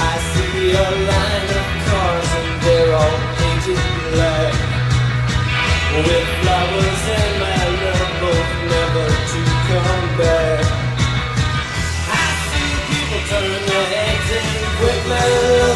I 0.00 0.14
see 0.32 0.72
a 0.72 0.88
line 1.10 1.50
of 1.60 1.68
cars 1.86 2.30
and 2.40 2.50
they're 2.64 2.94
all 2.96 3.18
painted 3.36 3.84
black. 4.12 4.54
With 6.06 6.28
flowers 6.40 7.02
and 7.18 7.32
my 7.44 7.60
love 7.84 8.12
both 8.22 8.52
never 8.72 9.08
to 9.32 9.40
come 9.68 10.06
back. 10.20 10.64
I 12.20 12.26
see 12.48 12.72
people 12.88 13.22
turn 13.28 13.60
their 13.68 13.86
heads 13.92 14.28
and 14.40 14.50
quickly 14.78 15.71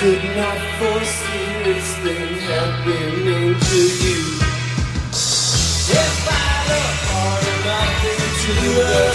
could 0.00 0.22
not 0.36 0.58
foresee 0.78 1.62
this 1.64 1.88
thing 2.04 2.34
happening 2.46 3.58
to 3.58 3.80
you. 4.04 4.20
If 5.90 6.18
I 6.30 6.54
look 6.70 6.98
hard 7.10 7.44
enough 7.54 8.04
into 8.06 8.52
the 8.78 9.07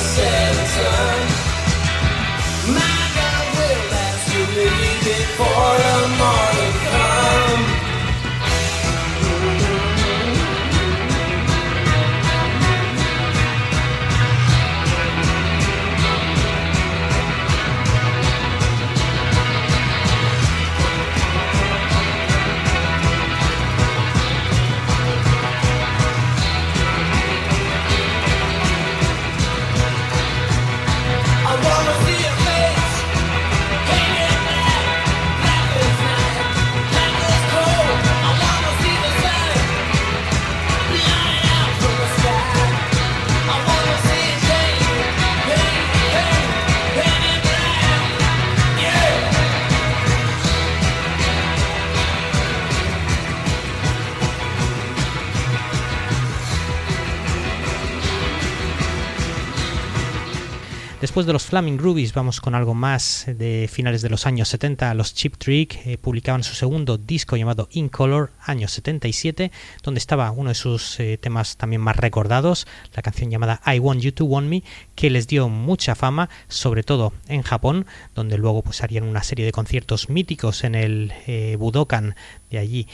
Después 61.13 61.27
de 61.27 61.33
los 61.33 61.45
Flaming 61.45 61.77
Groovies 61.77 62.11
vamos 62.11 62.41
con 62.41 62.55
algo 62.55 62.73
más 62.73 63.25
de 63.27 63.69
finales 63.71 64.01
de 64.01 64.09
los 64.09 64.25
años 64.25 64.49
70. 64.49 64.91
Los 64.95 65.13
Chip 65.13 65.37
Trick 65.37 65.85
eh, 65.85 65.99
publicaban 65.99 66.41
su 66.41 66.55
segundo 66.55 66.97
disco 66.97 67.37
llamado 67.37 67.69
In 67.73 67.89
Color, 67.89 68.31
año 68.41 68.67
77, 68.67 69.51
donde 69.83 69.99
estaba 69.99 70.31
uno 70.31 70.49
de 70.49 70.55
sus 70.55 70.99
eh, 70.99 71.19
temas 71.21 71.55
también 71.55 71.83
más 71.83 71.97
recordados, 71.97 72.65
la 72.95 73.03
canción 73.03 73.29
llamada 73.29 73.61
I 73.63 73.77
Want 73.77 74.01
You 74.01 74.11
to 74.13 74.25
Want 74.25 74.49
Me, 74.49 74.63
que 74.95 75.11
les 75.11 75.27
dio 75.27 75.49
mucha 75.49 75.93
fama, 75.93 76.31
sobre 76.47 76.81
todo 76.81 77.13
en 77.27 77.43
Japón, 77.43 77.85
donde 78.15 78.39
luego 78.39 78.63
pues 78.63 78.81
harían 78.81 79.03
una 79.03 79.21
serie 79.21 79.45
de 79.45 79.51
conciertos 79.51 80.09
míticos 80.09 80.63
en 80.63 80.73
el 80.73 81.13
eh, 81.27 81.57
Budokan 81.59 82.15
de 82.49 82.57
allí 82.57 82.87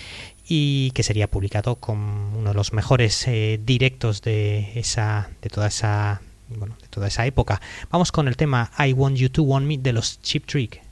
y 0.46 0.92
que 0.92 1.04
sería 1.04 1.32
publicado 1.32 1.76
como 1.76 2.38
uno 2.38 2.50
de 2.50 2.56
los 2.56 2.74
mejores 2.74 3.26
directos 3.64 4.22
de 4.22 4.74
esa 4.78 5.30
de 5.42 5.50
toda 5.50 5.68
esa 5.68 6.22
bueno, 6.58 6.76
de 6.82 6.88
toda 6.88 7.08
esa 7.08 7.26
época. 7.26 7.62
Vamos 7.90 8.12
con 8.12 8.28
el 8.28 8.38
tema 8.38 8.72
I 8.78 8.94
Want 8.94 9.18
You 9.18 9.30
to 9.30 9.44
Want 9.44 9.66
Me 9.66 9.78
de 9.78 9.94
los 9.94 10.22
Chip 10.22 10.46
Trick. 10.46 10.89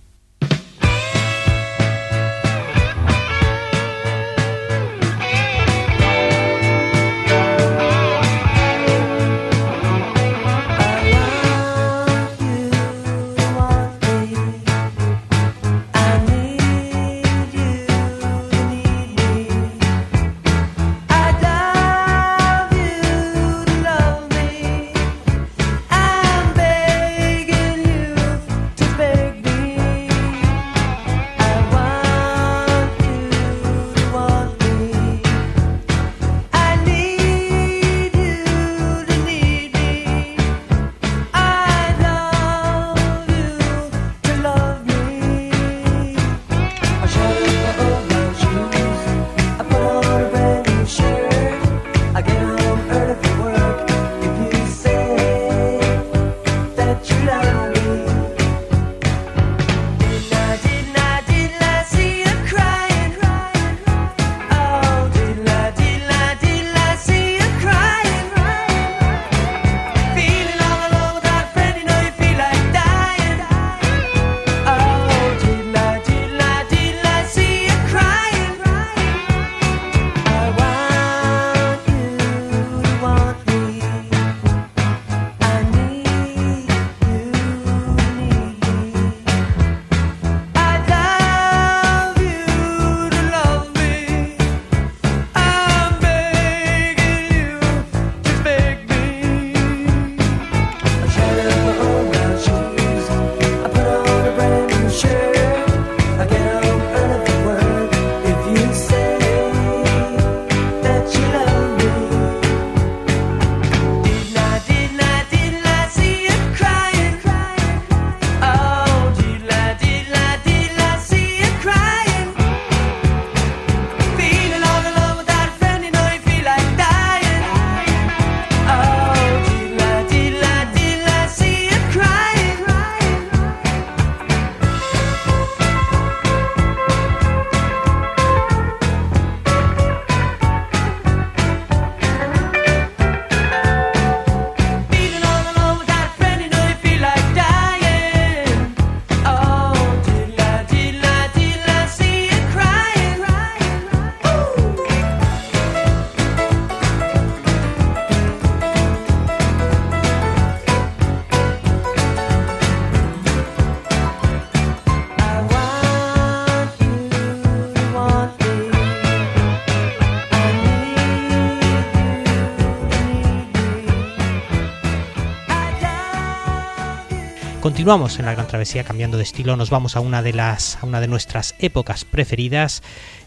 Continuamos 177.77 178.17
en 178.17 178.25
la 178.25 178.33
gran 178.33 178.47
travesía 178.47 178.83
cambiando 178.83 179.17
de 179.17 179.23
estilo, 179.23 179.55
nos 179.55 179.69
vamos 179.69 179.95
a 179.95 179.99
una 179.99 180.23
de 180.23 180.33
las 180.33 180.79
a 180.81 180.87
una 180.87 180.99
de 180.99 181.07
nuestras 181.07 181.53
épocas 181.59 182.05
preferidas. 182.05 182.81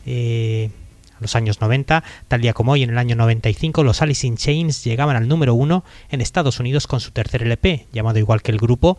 eh, 0.07 0.71
los 1.21 1.37
años 1.37 1.61
90, 1.61 2.03
tal 2.27 2.41
día 2.41 2.53
como 2.53 2.73
hoy, 2.73 2.83
en 2.83 2.91
el 2.91 2.99
año 2.99 3.15
95, 3.15 3.85
los 3.85 4.03
Alice 4.03 4.27
in 4.27 4.37
Chains 4.37 4.83
llegaban 4.83 5.15
al 5.15 5.29
número 5.29 5.55
uno 5.55 5.85
en 6.09 6.21
Estados 6.21 6.59
Unidos 6.59 6.89
con 6.89 6.99
su 6.99 7.13
tercer 7.13 7.43
LP, 7.43 7.87
llamado 7.93 8.19
igual 8.19 8.43
que 8.43 8.51
el 8.51 8.59
grupo, 8.59 8.99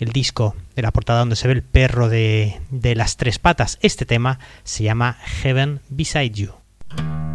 el 0.00 0.10
disco 0.10 0.56
de 0.74 0.82
la 0.82 0.90
portada 0.90 1.20
donde 1.20 1.36
se 1.36 1.46
ve 1.46 1.54
el 1.54 1.62
perro 1.62 2.08
de, 2.08 2.60
de 2.70 2.96
las 2.96 3.16
tres 3.16 3.38
patas. 3.38 3.78
Este 3.82 4.04
tema 4.04 4.40
se 4.64 4.82
llama 4.82 5.16
Heaven 5.42 5.80
Beside 5.90 6.30
You. 6.30 7.27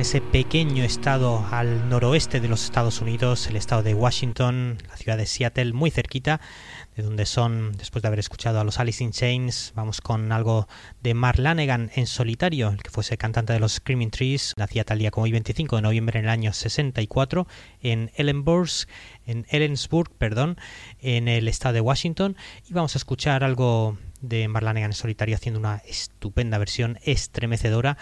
En 0.00 0.06
ese 0.06 0.22
pequeño 0.22 0.82
estado 0.82 1.46
al 1.50 1.90
noroeste 1.90 2.40
de 2.40 2.48
los 2.48 2.64
Estados 2.64 3.02
Unidos, 3.02 3.46
el 3.48 3.56
estado 3.56 3.82
de 3.82 3.92
Washington, 3.92 4.78
la 4.88 4.96
ciudad 4.96 5.18
de 5.18 5.26
Seattle, 5.26 5.74
muy 5.74 5.90
cerquita 5.90 6.40
de 6.96 7.02
donde 7.02 7.26
son, 7.26 7.72
después 7.72 8.00
de 8.00 8.08
haber 8.08 8.18
escuchado 8.18 8.60
a 8.60 8.64
los 8.64 8.80
Alice 8.80 9.04
in 9.04 9.10
Chains, 9.10 9.74
vamos 9.76 10.00
con 10.00 10.32
algo 10.32 10.68
de 11.02 11.12
Mark 11.12 11.38
Lanegan 11.38 11.90
en 11.94 12.06
solitario, 12.06 12.70
el 12.70 12.82
que 12.82 12.88
fuese 12.88 13.18
cantante 13.18 13.52
de 13.52 13.60
los 13.60 13.72
Screaming 13.72 14.10
Trees, 14.10 14.54
nacía 14.56 14.84
tal 14.84 15.00
día 15.00 15.10
como 15.10 15.26
el 15.26 15.32
25 15.32 15.76
de 15.76 15.82
noviembre 15.82 16.18
en 16.18 16.24
el 16.24 16.30
año 16.30 16.54
64 16.54 17.46
en 17.82 18.10
Ellenburg, 18.16 18.70
en 19.26 19.44
Ellensburg, 19.50 20.10
perdón, 20.16 20.56
en 21.00 21.28
el 21.28 21.46
estado 21.46 21.74
de 21.74 21.82
Washington, 21.82 22.38
y 22.66 22.72
vamos 22.72 22.96
a 22.96 22.98
escuchar 22.98 23.44
algo 23.44 23.98
de 24.22 24.48
Marlanegan 24.48 24.90
en 24.90 24.94
solitario 24.94 25.34
haciendo 25.34 25.60
una 25.60 25.76
estupenda 25.86 26.58
versión 26.58 26.98
estremecedora 27.04 27.96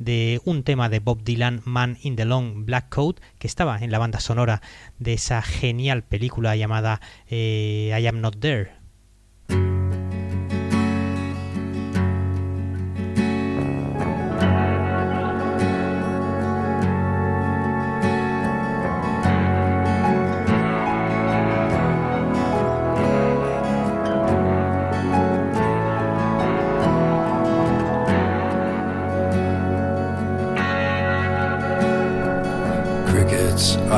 de 0.00 0.40
un 0.44 0.64
tema 0.64 0.88
de 0.88 0.98
Bob 0.98 1.22
Dylan, 1.22 1.60
Man 1.64 1.98
in 2.02 2.16
the 2.16 2.24
Long 2.24 2.64
Black 2.64 2.88
Coat, 2.88 3.20
que 3.38 3.46
estaba 3.46 3.78
en 3.78 3.92
la 3.92 3.98
banda 3.98 4.18
sonora 4.18 4.62
de 4.98 5.12
esa 5.12 5.42
genial 5.42 6.02
película 6.02 6.56
llamada 6.56 7.00
eh, 7.28 7.96
I 7.96 8.06
Am 8.08 8.20
Not 8.20 8.40
There. 8.40 8.79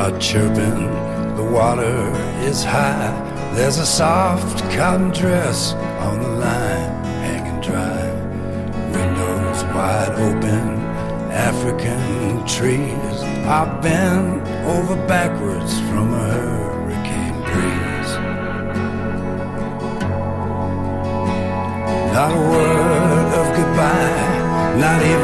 Are 0.03 0.19
chirping, 0.19 0.81
the 1.37 1.43
water 1.43 2.11
is 2.41 2.61
high. 2.61 3.09
There's 3.55 3.77
a 3.77 3.85
soft 3.85 4.59
cotton 4.75 5.11
dress 5.11 5.71
on 6.05 6.21
the 6.21 6.27
line, 6.27 6.91
hanging 7.23 7.61
dry. 7.61 8.11
Windows 8.91 9.63
wide 9.73 10.11
open, 10.27 10.67
African 11.31 12.45
trees 12.45 13.17
are 13.47 13.81
bent 13.81 14.45
over 14.75 14.97
backwards 15.07 15.79
from 15.87 16.13
a 16.13 16.27
hurricane 16.33 17.39
breeze. 17.47 18.11
Not 22.11 22.31
a 22.39 22.43
word 22.51 23.29
of 23.39 23.47
goodbye, 23.55 24.75
not 24.83 25.01
even 25.01 25.22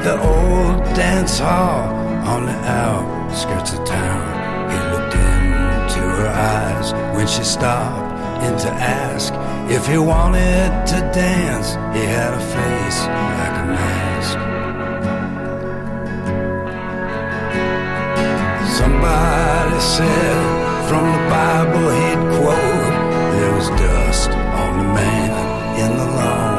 at 0.00 0.04
the 0.04 0.20
old 0.22 0.82
dance 0.96 1.38
hall 1.38 1.88
on 2.26 2.46
the 2.46 2.58
outskirts 2.64 3.72
of 3.74 3.84
town. 3.84 4.24
He 4.70 4.78
looked 4.92 5.14
into 5.14 6.00
her 6.00 6.28
eyes 6.28 6.92
when 7.14 7.26
she 7.26 7.44
stopped 7.44 8.08
in 8.44 8.56
to 8.58 8.70
ask 8.70 9.32
if 9.70 9.86
he 9.86 9.98
wanted 9.98 10.86
to 10.86 10.98
dance. 11.12 11.72
He 11.94 12.04
had 12.04 12.32
a 12.32 12.40
face 12.40 13.00
like 13.36 13.56
a 13.62 13.66
mask. 13.76 14.38
Somebody 18.78 19.80
said 19.80 20.40
from 20.88 21.04
the 21.12 21.24
Bible 21.28 21.86
he'd 22.00 22.22
quote, 22.38 22.94
There 23.34 23.52
was 23.54 23.68
dust 23.80 24.30
on 24.30 24.78
the 24.78 24.88
man 24.94 25.30
in 25.82 25.96
the 25.98 26.06
long 26.16 26.49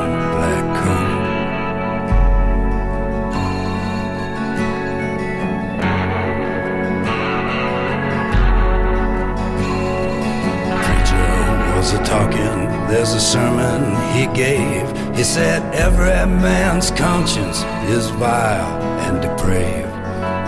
was 11.92 12.00
a 12.00 12.04
talking, 12.04 12.68
there's 12.88 13.14
a 13.14 13.20
sermon 13.20 13.96
he 14.14 14.26
gave. 14.36 14.86
He 15.16 15.24
said, 15.24 15.62
Every 15.74 16.10
man's 16.42 16.92
conscience 16.92 17.64
is 17.90 18.10
vile 18.12 18.82
and 19.06 19.22
depraved. 19.22 19.90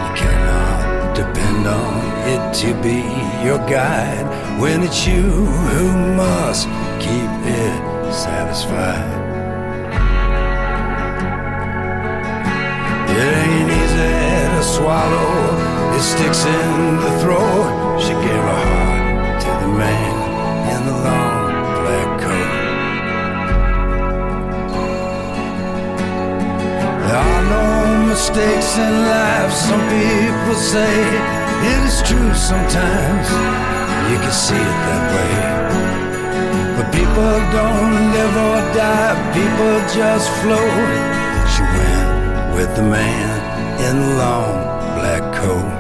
You 0.04 0.12
cannot 0.16 1.16
depend 1.16 1.68
on 1.68 1.94
it 2.28 2.54
to 2.62 2.74
be 2.82 3.02
your 3.46 3.58
guide 3.70 4.26
when 4.60 4.84
it's 4.84 5.06
you 5.06 5.24
who 5.24 6.16
must 6.16 6.68
keep 7.00 7.32
it 7.46 8.14
satisfied. 8.14 9.22
It 13.10 13.34
ain't 13.48 13.70
easy 13.82 14.56
to 14.56 14.64
swallow, 14.64 15.96
it 15.96 16.02
sticks 16.02 16.46
in 16.46 16.96
the 16.98 17.20
throat. 17.22 18.00
She 18.02 18.14
gave 18.14 18.44
her 18.50 18.64
heart 18.70 19.42
to 19.42 19.66
the 19.66 19.72
man 19.78 20.24
in 20.76 20.86
the 20.88 21.04
long 21.04 21.33
mistakes 28.14 28.78
in 28.78 28.94
life, 29.10 29.52
some 29.52 29.84
people 29.90 30.54
say 30.54 30.96
it 31.70 31.78
is 31.88 31.96
true 32.08 32.34
sometimes. 32.36 33.28
You 34.12 34.18
can 34.24 34.36
see 34.46 34.64
it 34.72 34.78
that 34.88 35.04
way. 35.14 35.34
But 36.78 36.88
people 36.94 37.34
don't 37.58 37.96
live 38.16 38.36
or 38.50 38.60
die, 38.78 39.16
people 39.38 39.78
just 40.00 40.28
float. 40.42 40.92
She 41.54 41.64
went 41.76 42.10
with 42.56 42.72
the 42.76 42.84
man 42.84 43.34
in 43.88 43.96
the 44.04 44.12
long 44.24 44.58
black 44.98 45.24
coat. 45.40 45.72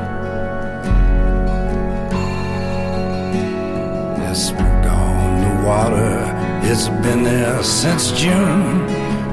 Spook 4.33 4.83
on 4.89 5.41
the 5.45 5.53
water, 5.67 6.15
it's 6.63 6.89
been 7.05 7.21
there 7.21 7.61
since 7.61 8.11
June. 8.13 8.89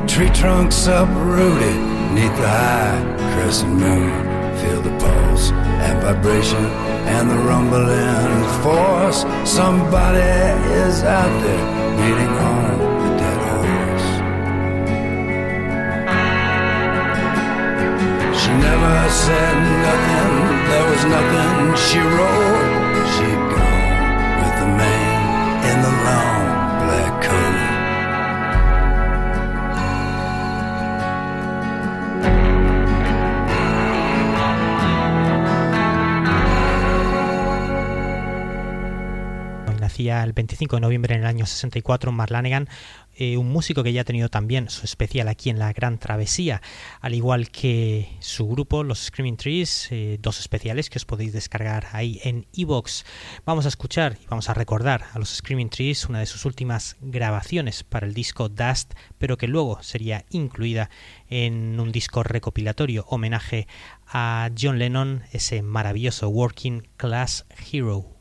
Tree 0.07 0.29
trunks 0.41 0.87
uprooted 0.87 1.90
neath 2.15 2.37
the 2.37 2.49
high 2.49 3.01
crescent 3.35 3.73
moon. 3.73 4.11
Feel 4.61 4.83
the 4.83 4.91
pulse 4.99 5.51
and 5.87 6.03
vibration 6.03 6.65
and 7.15 7.31
the 7.31 7.39
rumbling 7.49 8.43
force. 8.63 9.25
Somebody 9.49 10.21
is 10.85 11.03
out 11.03 11.33
there 11.43 11.67
beating 11.99 12.35
on 12.53 12.79
the 13.03 13.11
dead 13.21 13.41
horse. 13.51 14.09
She 18.41 18.51
never 18.67 18.97
said 19.25 19.57
nothing, 19.87 20.35
there 20.69 20.87
was 20.91 21.05
nothing 21.17 21.77
she 21.87 22.01
wrote. 22.01 22.80
Nacía 40.01 40.25
el 40.25 40.33
25 40.33 40.77
de 40.77 40.81
noviembre 40.81 41.15
en 41.15 41.21
el 41.21 41.27
año 41.27 41.45
64 41.45 42.11
Mark 42.11 42.31
Lanegan, 42.31 42.71
eh, 43.15 43.37
un 43.37 43.51
músico 43.51 43.83
que 43.83 43.93
ya 43.93 44.01
ha 44.01 44.05
tenido 44.05 44.31
también 44.31 44.71
su 44.71 44.87
especial 44.87 45.29
aquí 45.29 45.51
en 45.51 45.59
la 45.59 45.75
Gran 45.75 45.99
Travesía, 45.99 46.63
al 47.03 47.13
igual 47.13 47.51
que 47.51 48.17
su 48.21 48.49
grupo, 48.49 48.83
los 48.83 49.01
Screaming 49.01 49.37
Trees, 49.37 49.89
eh, 49.91 50.17
dos 50.23 50.41
especiales 50.41 50.89
que 50.89 50.97
os 50.97 51.05
podéis 51.05 51.35
descargar 51.35 51.89
ahí 51.93 52.19
en 52.25 52.47
iVoox. 52.53 53.05
Vamos 53.45 53.67
a 53.67 53.69
escuchar 53.69 54.17
y 54.23 54.27
vamos 54.27 54.49
a 54.49 54.55
recordar 54.55 55.05
a 55.13 55.19
los 55.19 55.37
Screaming 55.37 55.69
Trees 55.69 56.07
una 56.09 56.21
de 56.21 56.27
sus 56.27 56.47
últimas 56.47 56.97
grabaciones 57.03 57.85
para 57.85 58.07
el 58.07 58.15
disco 58.15 58.49
Dust, 58.49 58.95
pero 59.19 59.37
que 59.37 59.49
luego 59.49 59.83
sería 59.83 60.25
incluida 60.31 60.89
en 61.29 61.79
un 61.79 61.93
disco 61.93 62.23
recopilatorio 62.23 63.05
homenaje 63.11 63.69
a 64.07 64.49
John 64.59 64.79
Lennon, 64.79 65.25
ese 65.31 65.61
maravilloso 65.61 66.31
Working 66.31 66.89
Class 66.97 67.45
Hero. 67.71 68.17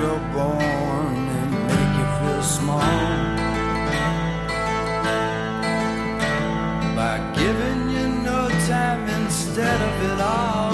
you're 0.00 0.24
born 0.32 1.14
and 1.38 1.50
make 1.68 1.92
you 2.00 2.08
feel 2.18 2.42
small 2.42 2.80
by 7.00 7.16
giving 7.40 7.80
you 7.94 8.06
no 8.30 8.48
time 8.66 9.04
instead 9.20 9.78
of 9.88 9.94
it 10.10 10.20
all. 10.20 10.72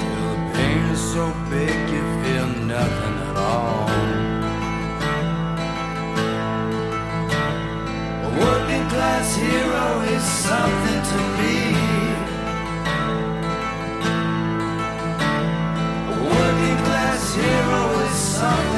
The 0.00 0.36
pain 0.54 0.82
is 0.94 1.02
so 1.14 1.24
big 1.50 1.76
you 1.94 2.04
feel 2.22 2.48
nothing 2.74 3.16
at 3.28 3.36
all. 3.50 3.88
A 8.26 8.30
working 8.44 8.84
class 8.92 9.34
hero 9.34 9.86
is 10.14 10.22
something. 10.22 10.85
Zero 17.36 18.00
is 18.00 18.14
something. 18.14 18.75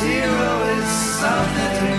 zero 0.00 0.62
is 0.78 0.88
something. 1.18 1.97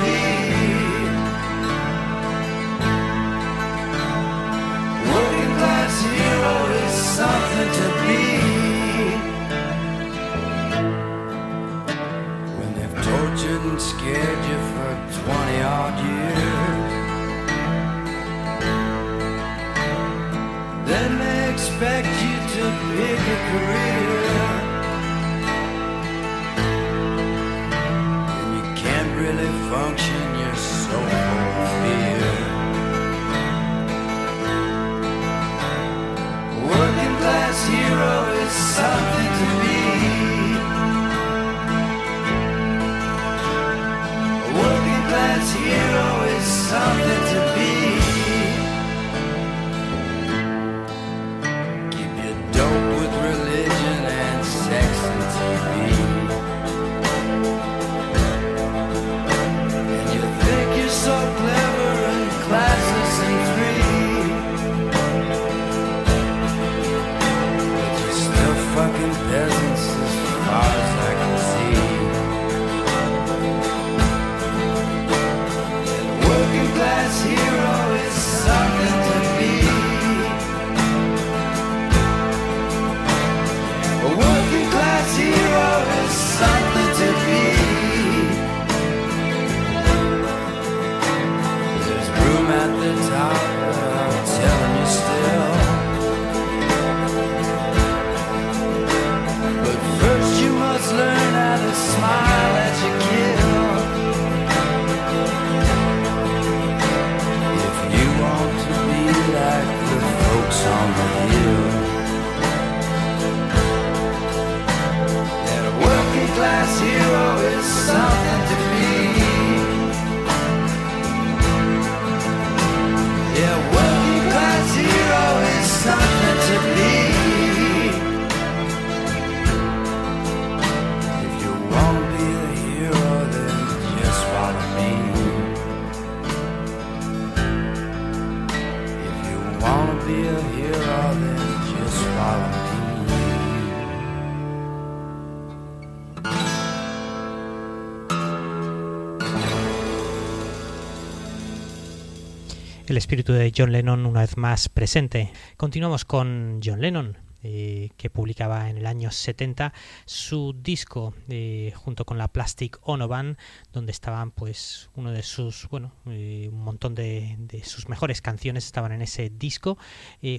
el 152.89 152.97
espíritu 152.97 153.33
de 153.33 153.51
John 153.55 153.71
Lennon 153.71 154.05
una 154.05 154.21
vez 154.21 154.37
más 154.37 154.69
presente. 154.69 155.31
Continuamos 155.57 156.05
con 156.05 156.59
John 156.63 156.81
Lennon, 156.81 157.17
eh, 157.43 157.89
que 157.97 158.09
publicaba 158.09 158.69
en 158.69 158.77
el 158.77 158.85
año 158.85 159.11
70 159.11 159.73
su 160.05 160.55
disco 160.59 161.13
eh, 161.27 161.71
junto 161.75 162.05
con 162.05 162.17
la 162.17 162.27
Plastic 162.27 162.79
Ono 162.81 163.07
Band, 163.07 163.37
donde 163.73 163.91
estaban 163.91 164.31
pues 164.31 164.89
uno 164.95 165.11
de 165.11 165.23
sus, 165.23 165.67
bueno, 165.69 165.93
eh, 166.07 166.49
un 166.51 166.63
montón 166.63 166.95
de, 166.95 167.35
de, 167.37 167.63
sus 167.63 167.89
mejores 167.89 168.21
canciones 168.21 168.65
estaban 168.65 168.91
en 168.91 169.01
ese 169.01 169.29
disco. 169.29 169.77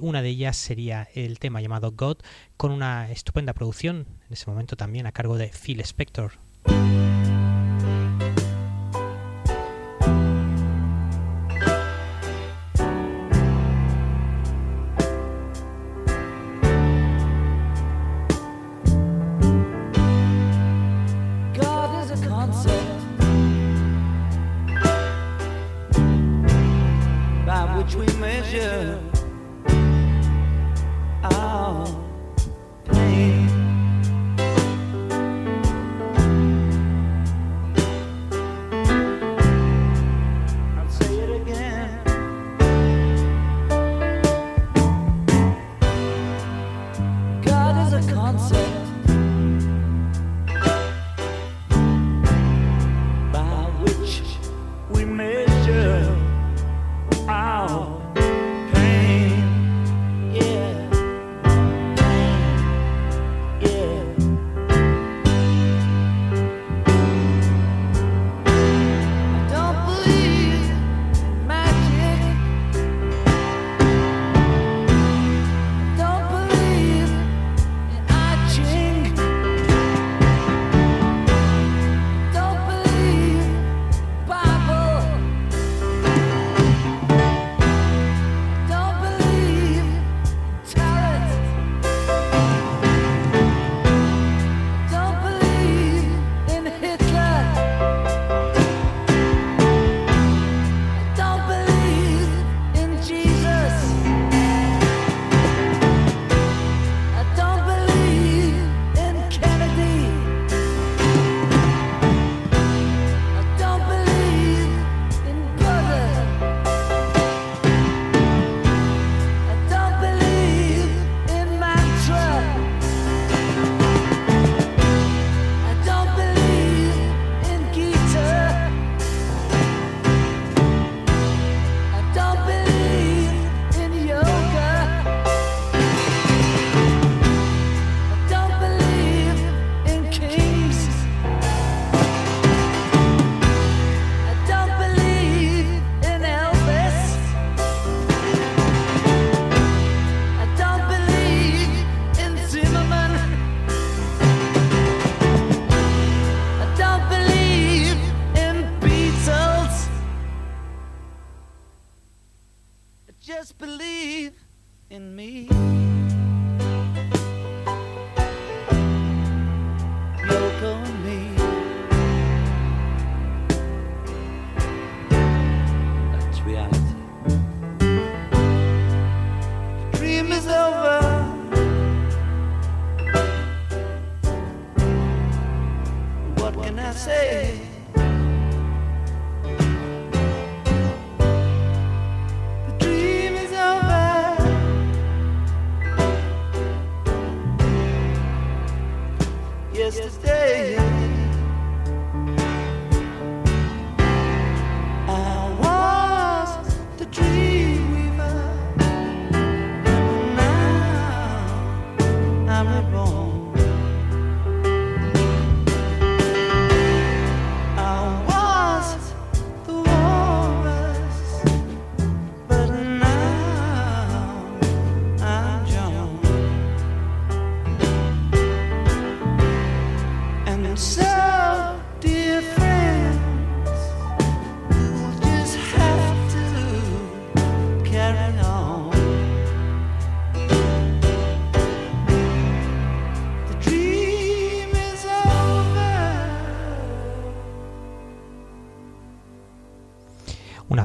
una 0.01 0.23
de 0.23 0.31
ellas 0.31 0.57
sería 0.57 1.09
el 1.15 1.39
tema 1.39 1.61
llamado 1.61 1.93
God, 1.93 2.19
con 2.57 2.73
una 2.73 3.11
estupenda 3.13 3.53
producción 3.53 4.07
en 4.27 4.33
ese 4.33 4.51
momento 4.51 4.77
también 4.77 5.07
a 5.07 5.13
cargo 5.13 5.37
de 5.37 5.49
Phil 5.49 5.81
Spector. 5.81 6.33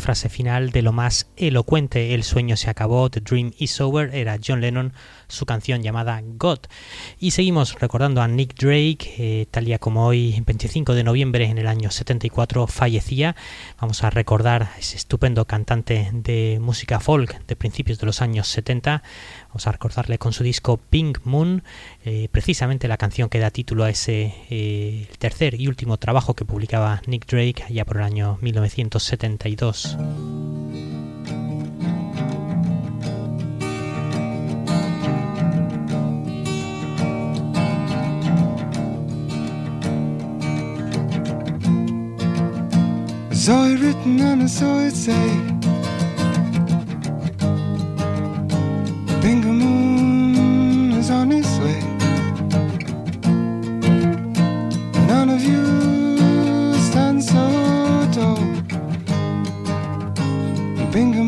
Frase 0.06 0.30
final 0.30 0.70
de 0.70 0.84
lo 0.84 0.92
más 0.92 1.32
elocuente, 1.36 2.14
el 2.14 2.24
sueño 2.24 2.58
se 2.58 2.70
acabó, 2.70 3.10
The 3.10 3.22
Dream 3.22 3.54
is 3.58 3.82
Over, 3.82 4.14
era 4.14 4.38
John 4.38 4.62
Lennon, 4.62 4.94
su 5.28 5.48
canción 5.48 5.82
llamada 5.82 6.22
God. 6.24 6.60
Y 7.18 7.32
seguimos 7.32 7.74
recordando 7.80 8.22
a 8.22 8.28
Nick 8.28 8.54
Drake, 8.54 9.16
eh, 9.18 9.48
tal 9.50 9.66
día 9.66 9.80
como 9.80 10.06
hoy, 10.06 10.40
25 10.46 10.94
de 10.94 11.04
noviembre 11.04 11.46
en 11.46 11.58
el 11.58 11.66
año 11.66 11.90
74, 11.90 12.68
fallecía. 12.68 13.36
Vamos 13.82 14.04
a 14.04 14.12
recordar 14.12 14.70
a 14.76 14.78
ese 14.78 14.96
estupendo 14.96 15.46
cantante 15.46 16.12
de 16.14 16.60
música 16.62 17.00
folk 17.00 17.44
de 17.48 17.56
principios 17.56 17.98
de 17.98 18.06
los 18.06 18.22
años 18.22 18.48
70. 18.48 19.02
Vamos 19.56 19.68
a 19.68 19.72
recordarle 19.72 20.18
con 20.18 20.34
su 20.34 20.44
disco 20.44 20.76
Pink 20.76 21.20
Moon, 21.24 21.64
eh, 22.04 22.28
precisamente 22.30 22.90
la 22.90 22.98
canción 22.98 23.30
que 23.30 23.40
da 23.40 23.52
título 23.52 23.86
a 23.86 23.90
ese 23.90 24.34
eh, 24.50 25.08
tercer 25.18 25.56
y 25.62 25.70
último 25.70 25.96
trabajo 25.96 26.34
que 26.34 26.44
publicaba 26.44 27.02
Nick 27.08 27.26
Drake 27.26 27.64
allá 27.64 27.86
por 27.86 27.96
el 27.96 28.04
año 28.04 28.38
1972. 28.42 29.96
I 43.32 43.34
saw 43.34 43.64
it 43.68 43.80
written 43.80 44.20
and 44.20 44.50
say 44.50 45.55
Bingo 49.26 49.52
Moon 49.52 50.92
is 50.92 51.10
on 51.10 51.32
its 51.32 51.58
way. 51.58 51.82
None 55.08 55.32
of 55.32 55.44
you 55.44 56.78
stand 56.90 57.24
so 57.24 57.44
tall. 58.14 58.38
Bingo 60.92 61.24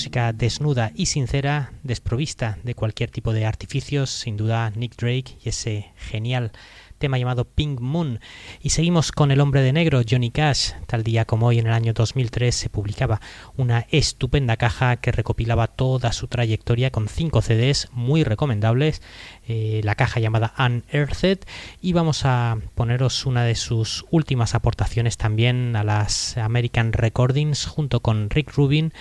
Música 0.00 0.32
desnuda 0.32 0.92
y 0.94 1.04
sincera, 1.04 1.74
desprovista 1.82 2.56
de 2.62 2.74
cualquier 2.74 3.10
tipo 3.10 3.34
de 3.34 3.44
artificios, 3.44 4.08
sin 4.08 4.38
duda 4.38 4.70
Nick 4.70 4.96
Drake 4.96 5.36
y 5.44 5.50
ese 5.50 5.92
genial 5.98 6.52
tema 7.00 7.18
llamado 7.18 7.46
Pink 7.46 7.80
Moon. 7.80 8.20
Y 8.62 8.70
seguimos 8.70 9.10
con 9.10 9.32
El 9.32 9.40
hombre 9.40 9.62
de 9.62 9.72
negro, 9.72 10.02
Johnny 10.08 10.30
Cash. 10.30 10.72
Tal 10.86 11.02
día 11.02 11.24
como 11.24 11.46
hoy, 11.46 11.58
en 11.58 11.66
el 11.66 11.72
año 11.72 11.94
2003, 11.94 12.54
se 12.54 12.68
publicaba 12.68 13.20
una 13.56 13.86
estupenda 13.90 14.56
caja 14.56 14.98
que 14.98 15.10
recopilaba 15.10 15.66
toda 15.66 16.12
su 16.12 16.28
trayectoria 16.28 16.90
con 16.90 17.08
cinco 17.08 17.40
CDs 17.40 17.88
muy 17.92 18.22
recomendables. 18.22 19.02
eh, 19.48 19.80
la 19.82 19.94
caja 19.96 20.20
llamada 20.20 20.52
Unearthed. 20.58 21.40
Y 21.80 21.94
vamos 21.94 22.24
a 22.24 22.58
poneros 22.74 23.26
una 23.26 23.44
de 23.44 23.54
sus 23.54 24.04
últimas 24.10 24.54
aportaciones 24.54 25.16
también 25.16 25.74
a 25.74 25.82
las 25.82 26.36
American 26.36 26.92
Recordings 26.92 27.66
junto 27.66 28.00
con 28.00 28.28
Rick 28.28 28.52
Rubin. 28.52 28.92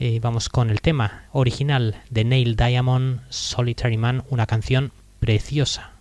Eh, 0.00 0.18
vamos 0.20 0.48
con 0.48 0.70
el 0.70 0.80
tema 0.80 1.26
original 1.32 2.02
de 2.10 2.24
Neil 2.24 2.56
Diamond, 2.56 3.20
Solitary 3.30 3.96
Man, 3.96 4.24
una 4.28 4.46
canción 4.46 4.90
preciosa. 5.20 5.93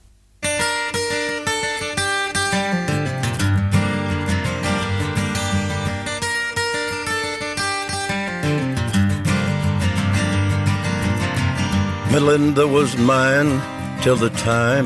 Melinda 12.13 12.67
was 12.67 12.95
mine 12.95 13.59
till 14.03 14.15
the 14.15 14.29
time 14.29 14.85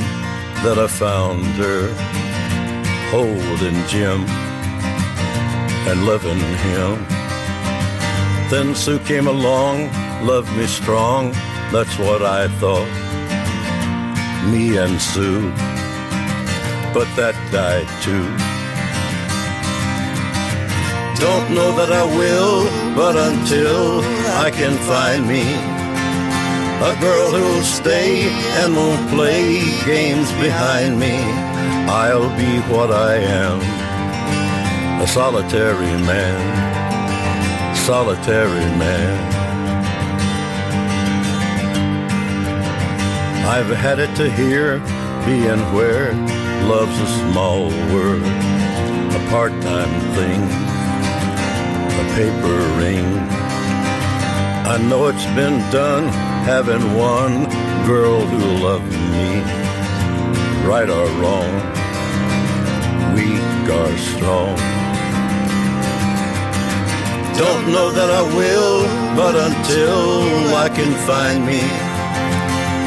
that 0.63 0.77
I 0.79 0.87
found 0.87 1.43
her 1.59 1.91
holding 3.11 3.85
Jim 3.87 4.23
and 5.89 6.05
loving 6.05 6.39
him. 6.39 7.05
Then 8.49 8.73
Sue 8.73 8.99
came 8.99 9.27
along, 9.27 9.91
loved 10.25 10.49
me 10.55 10.67
strong, 10.67 11.33
that's 11.73 11.99
what 11.99 12.21
I 12.21 12.47
thought. 12.61 12.87
me 14.49 14.77
and 14.77 14.95
Sue, 15.01 15.51
but 16.95 17.09
that 17.19 17.35
died 17.51 17.89
too. 18.05 18.27
Don't 21.19 21.53
know 21.53 21.75
that 21.75 21.91
I 21.91 22.05
will, 22.05 22.63
but 22.95 23.17
until 23.17 23.99
I 24.45 24.49
can 24.49 24.77
find 24.87 25.27
me 25.27 25.43
a 26.81 26.95
girl 27.01 27.31
who'll 27.31 27.63
stay 27.63 28.29
and 28.61 28.75
won't 28.75 29.09
play 29.09 29.61
games 29.83 30.31
behind 30.33 30.99
me, 30.99 31.17
I'll 31.89 32.29
be 32.37 32.59
what 32.71 32.91
I 32.91 33.15
am, 33.15 35.01
a 35.01 35.07
solitary 35.07 35.95
man, 36.05 37.75
solitary 37.77 38.69
man. 38.77 39.33
I've 43.47 43.75
had 43.75 43.97
it 43.97 44.15
to 44.17 44.29
here, 44.29 44.77
being 45.25 45.59
where 45.73 46.13
love's 46.69 46.99
a 46.99 47.07
small 47.31 47.69
word, 47.91 48.21
a 48.21 49.29
part-time 49.31 49.93
thing, 50.13 50.43
a 52.01 52.05
paper 52.13 52.57
ring. 52.77 53.05
I 54.69 54.77
know 54.77 55.07
it's 55.07 55.25
been 55.33 55.59
done 55.71 56.26
having 56.47 56.95
one 56.95 57.43
girl 57.85 58.21
who 58.21 58.39
loved 58.63 58.89
me, 59.11 59.29
right 60.65 60.89
or 60.89 61.07
wrong, 61.19 61.51
weak 63.13 63.67
or 63.79 63.91
strong. 63.97 64.55
Don't 67.35 67.67
know 67.67 67.91
that 67.91 68.09
I 68.09 68.23
will, 68.39 68.79
but 69.19 69.35
until 69.35 70.55
I 70.55 70.69
can 70.69 70.93
find 71.03 71.45
me 71.45 71.59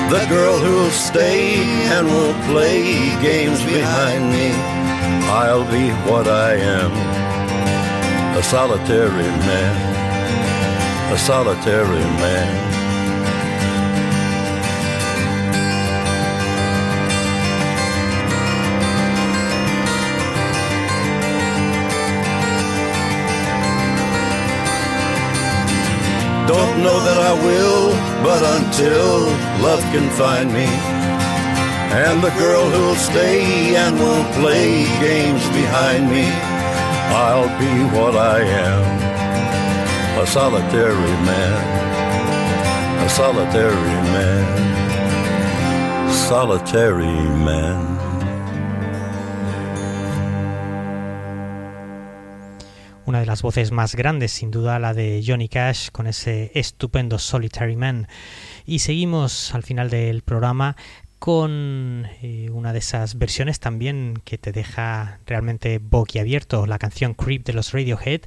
the 0.08 0.24
girl 0.34 0.56
who'll 0.58 0.90
stay 0.90 1.56
and 1.94 2.06
won't 2.06 2.42
play 2.44 2.80
games 3.20 3.62
behind 3.64 4.22
me, 4.32 4.48
I'll 5.28 5.70
be 5.70 5.90
what 6.10 6.26
I 6.26 6.54
am, 6.54 6.92
a 8.38 8.42
solitary 8.42 9.30
man, 9.50 11.12
a 11.12 11.18
solitary 11.18 12.06
man. 12.24 12.69
Know 26.80 26.98
that 27.04 27.18
I 27.18 27.34
will, 27.44 27.92
but 28.24 28.42
until 28.56 29.28
love 29.62 29.82
can 29.92 30.08
find 30.16 30.48
me, 30.52 30.68
and 31.92 32.22
the 32.22 32.30
girl 32.38 32.64
who'll 32.70 32.94
stay 32.94 33.76
and 33.76 33.98
won't 33.98 34.32
play 34.40 34.84
games 35.00 35.44
behind 35.50 36.10
me, 36.10 36.26
I'll 37.12 37.52
be 37.58 37.72
what 37.96 38.14
I 38.16 38.40
am, 38.40 38.82
a 40.22 40.26
solitary 40.26 41.14
man, 41.28 41.56
a 43.04 43.08
solitary 43.08 43.94
man, 44.14 44.46
solitary 46.10 47.28
man. 47.44 47.99
Una 53.10 53.18
de 53.18 53.26
las 53.26 53.42
voces 53.42 53.72
más 53.72 53.96
grandes, 53.96 54.30
sin 54.30 54.52
duda 54.52 54.78
la 54.78 54.94
de 54.94 55.20
Johnny 55.26 55.48
Cash 55.48 55.88
con 55.90 56.06
ese 56.06 56.52
estupendo 56.54 57.18
Solitary 57.18 57.74
Man. 57.74 58.06
Y 58.66 58.78
seguimos 58.78 59.52
al 59.52 59.64
final 59.64 59.90
del 59.90 60.22
programa 60.22 60.76
con 61.18 62.06
eh, 62.22 62.50
una 62.52 62.72
de 62.72 62.78
esas 62.78 63.18
versiones 63.18 63.58
también 63.58 64.22
que 64.24 64.38
te 64.38 64.52
deja 64.52 65.18
realmente 65.26 65.80
boquiabierto, 65.80 66.66
la 66.66 66.78
canción 66.78 67.14
Creep 67.14 67.44
de 67.44 67.52
los 67.52 67.72
Radiohead, 67.72 68.20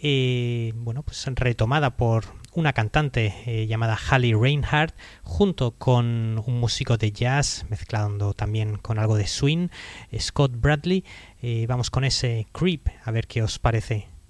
eh, 0.00 0.72
bueno, 0.74 1.02
pues 1.02 1.22
retomada 1.34 1.98
por 1.98 2.24
una 2.54 2.72
cantante 2.72 3.34
eh, 3.44 3.66
llamada 3.66 3.94
Hallie 3.94 4.34
Reinhardt 4.34 4.94
junto 5.22 5.72
con 5.72 6.42
un 6.46 6.60
músico 6.60 6.96
de 6.96 7.12
jazz 7.12 7.66
mezclando 7.68 8.32
también 8.32 8.78
con 8.78 8.98
algo 8.98 9.16
de 9.18 9.26
swing, 9.26 9.68
Scott 10.18 10.52
Bradley. 10.54 11.04
Vamos 11.68 11.90
con 11.90 12.04
ese 12.04 12.46
Creep 12.52 12.88
a 13.04 13.10
ver 13.10 13.26
qué 13.26 13.42
os 13.42 13.58
parece. 13.58 14.13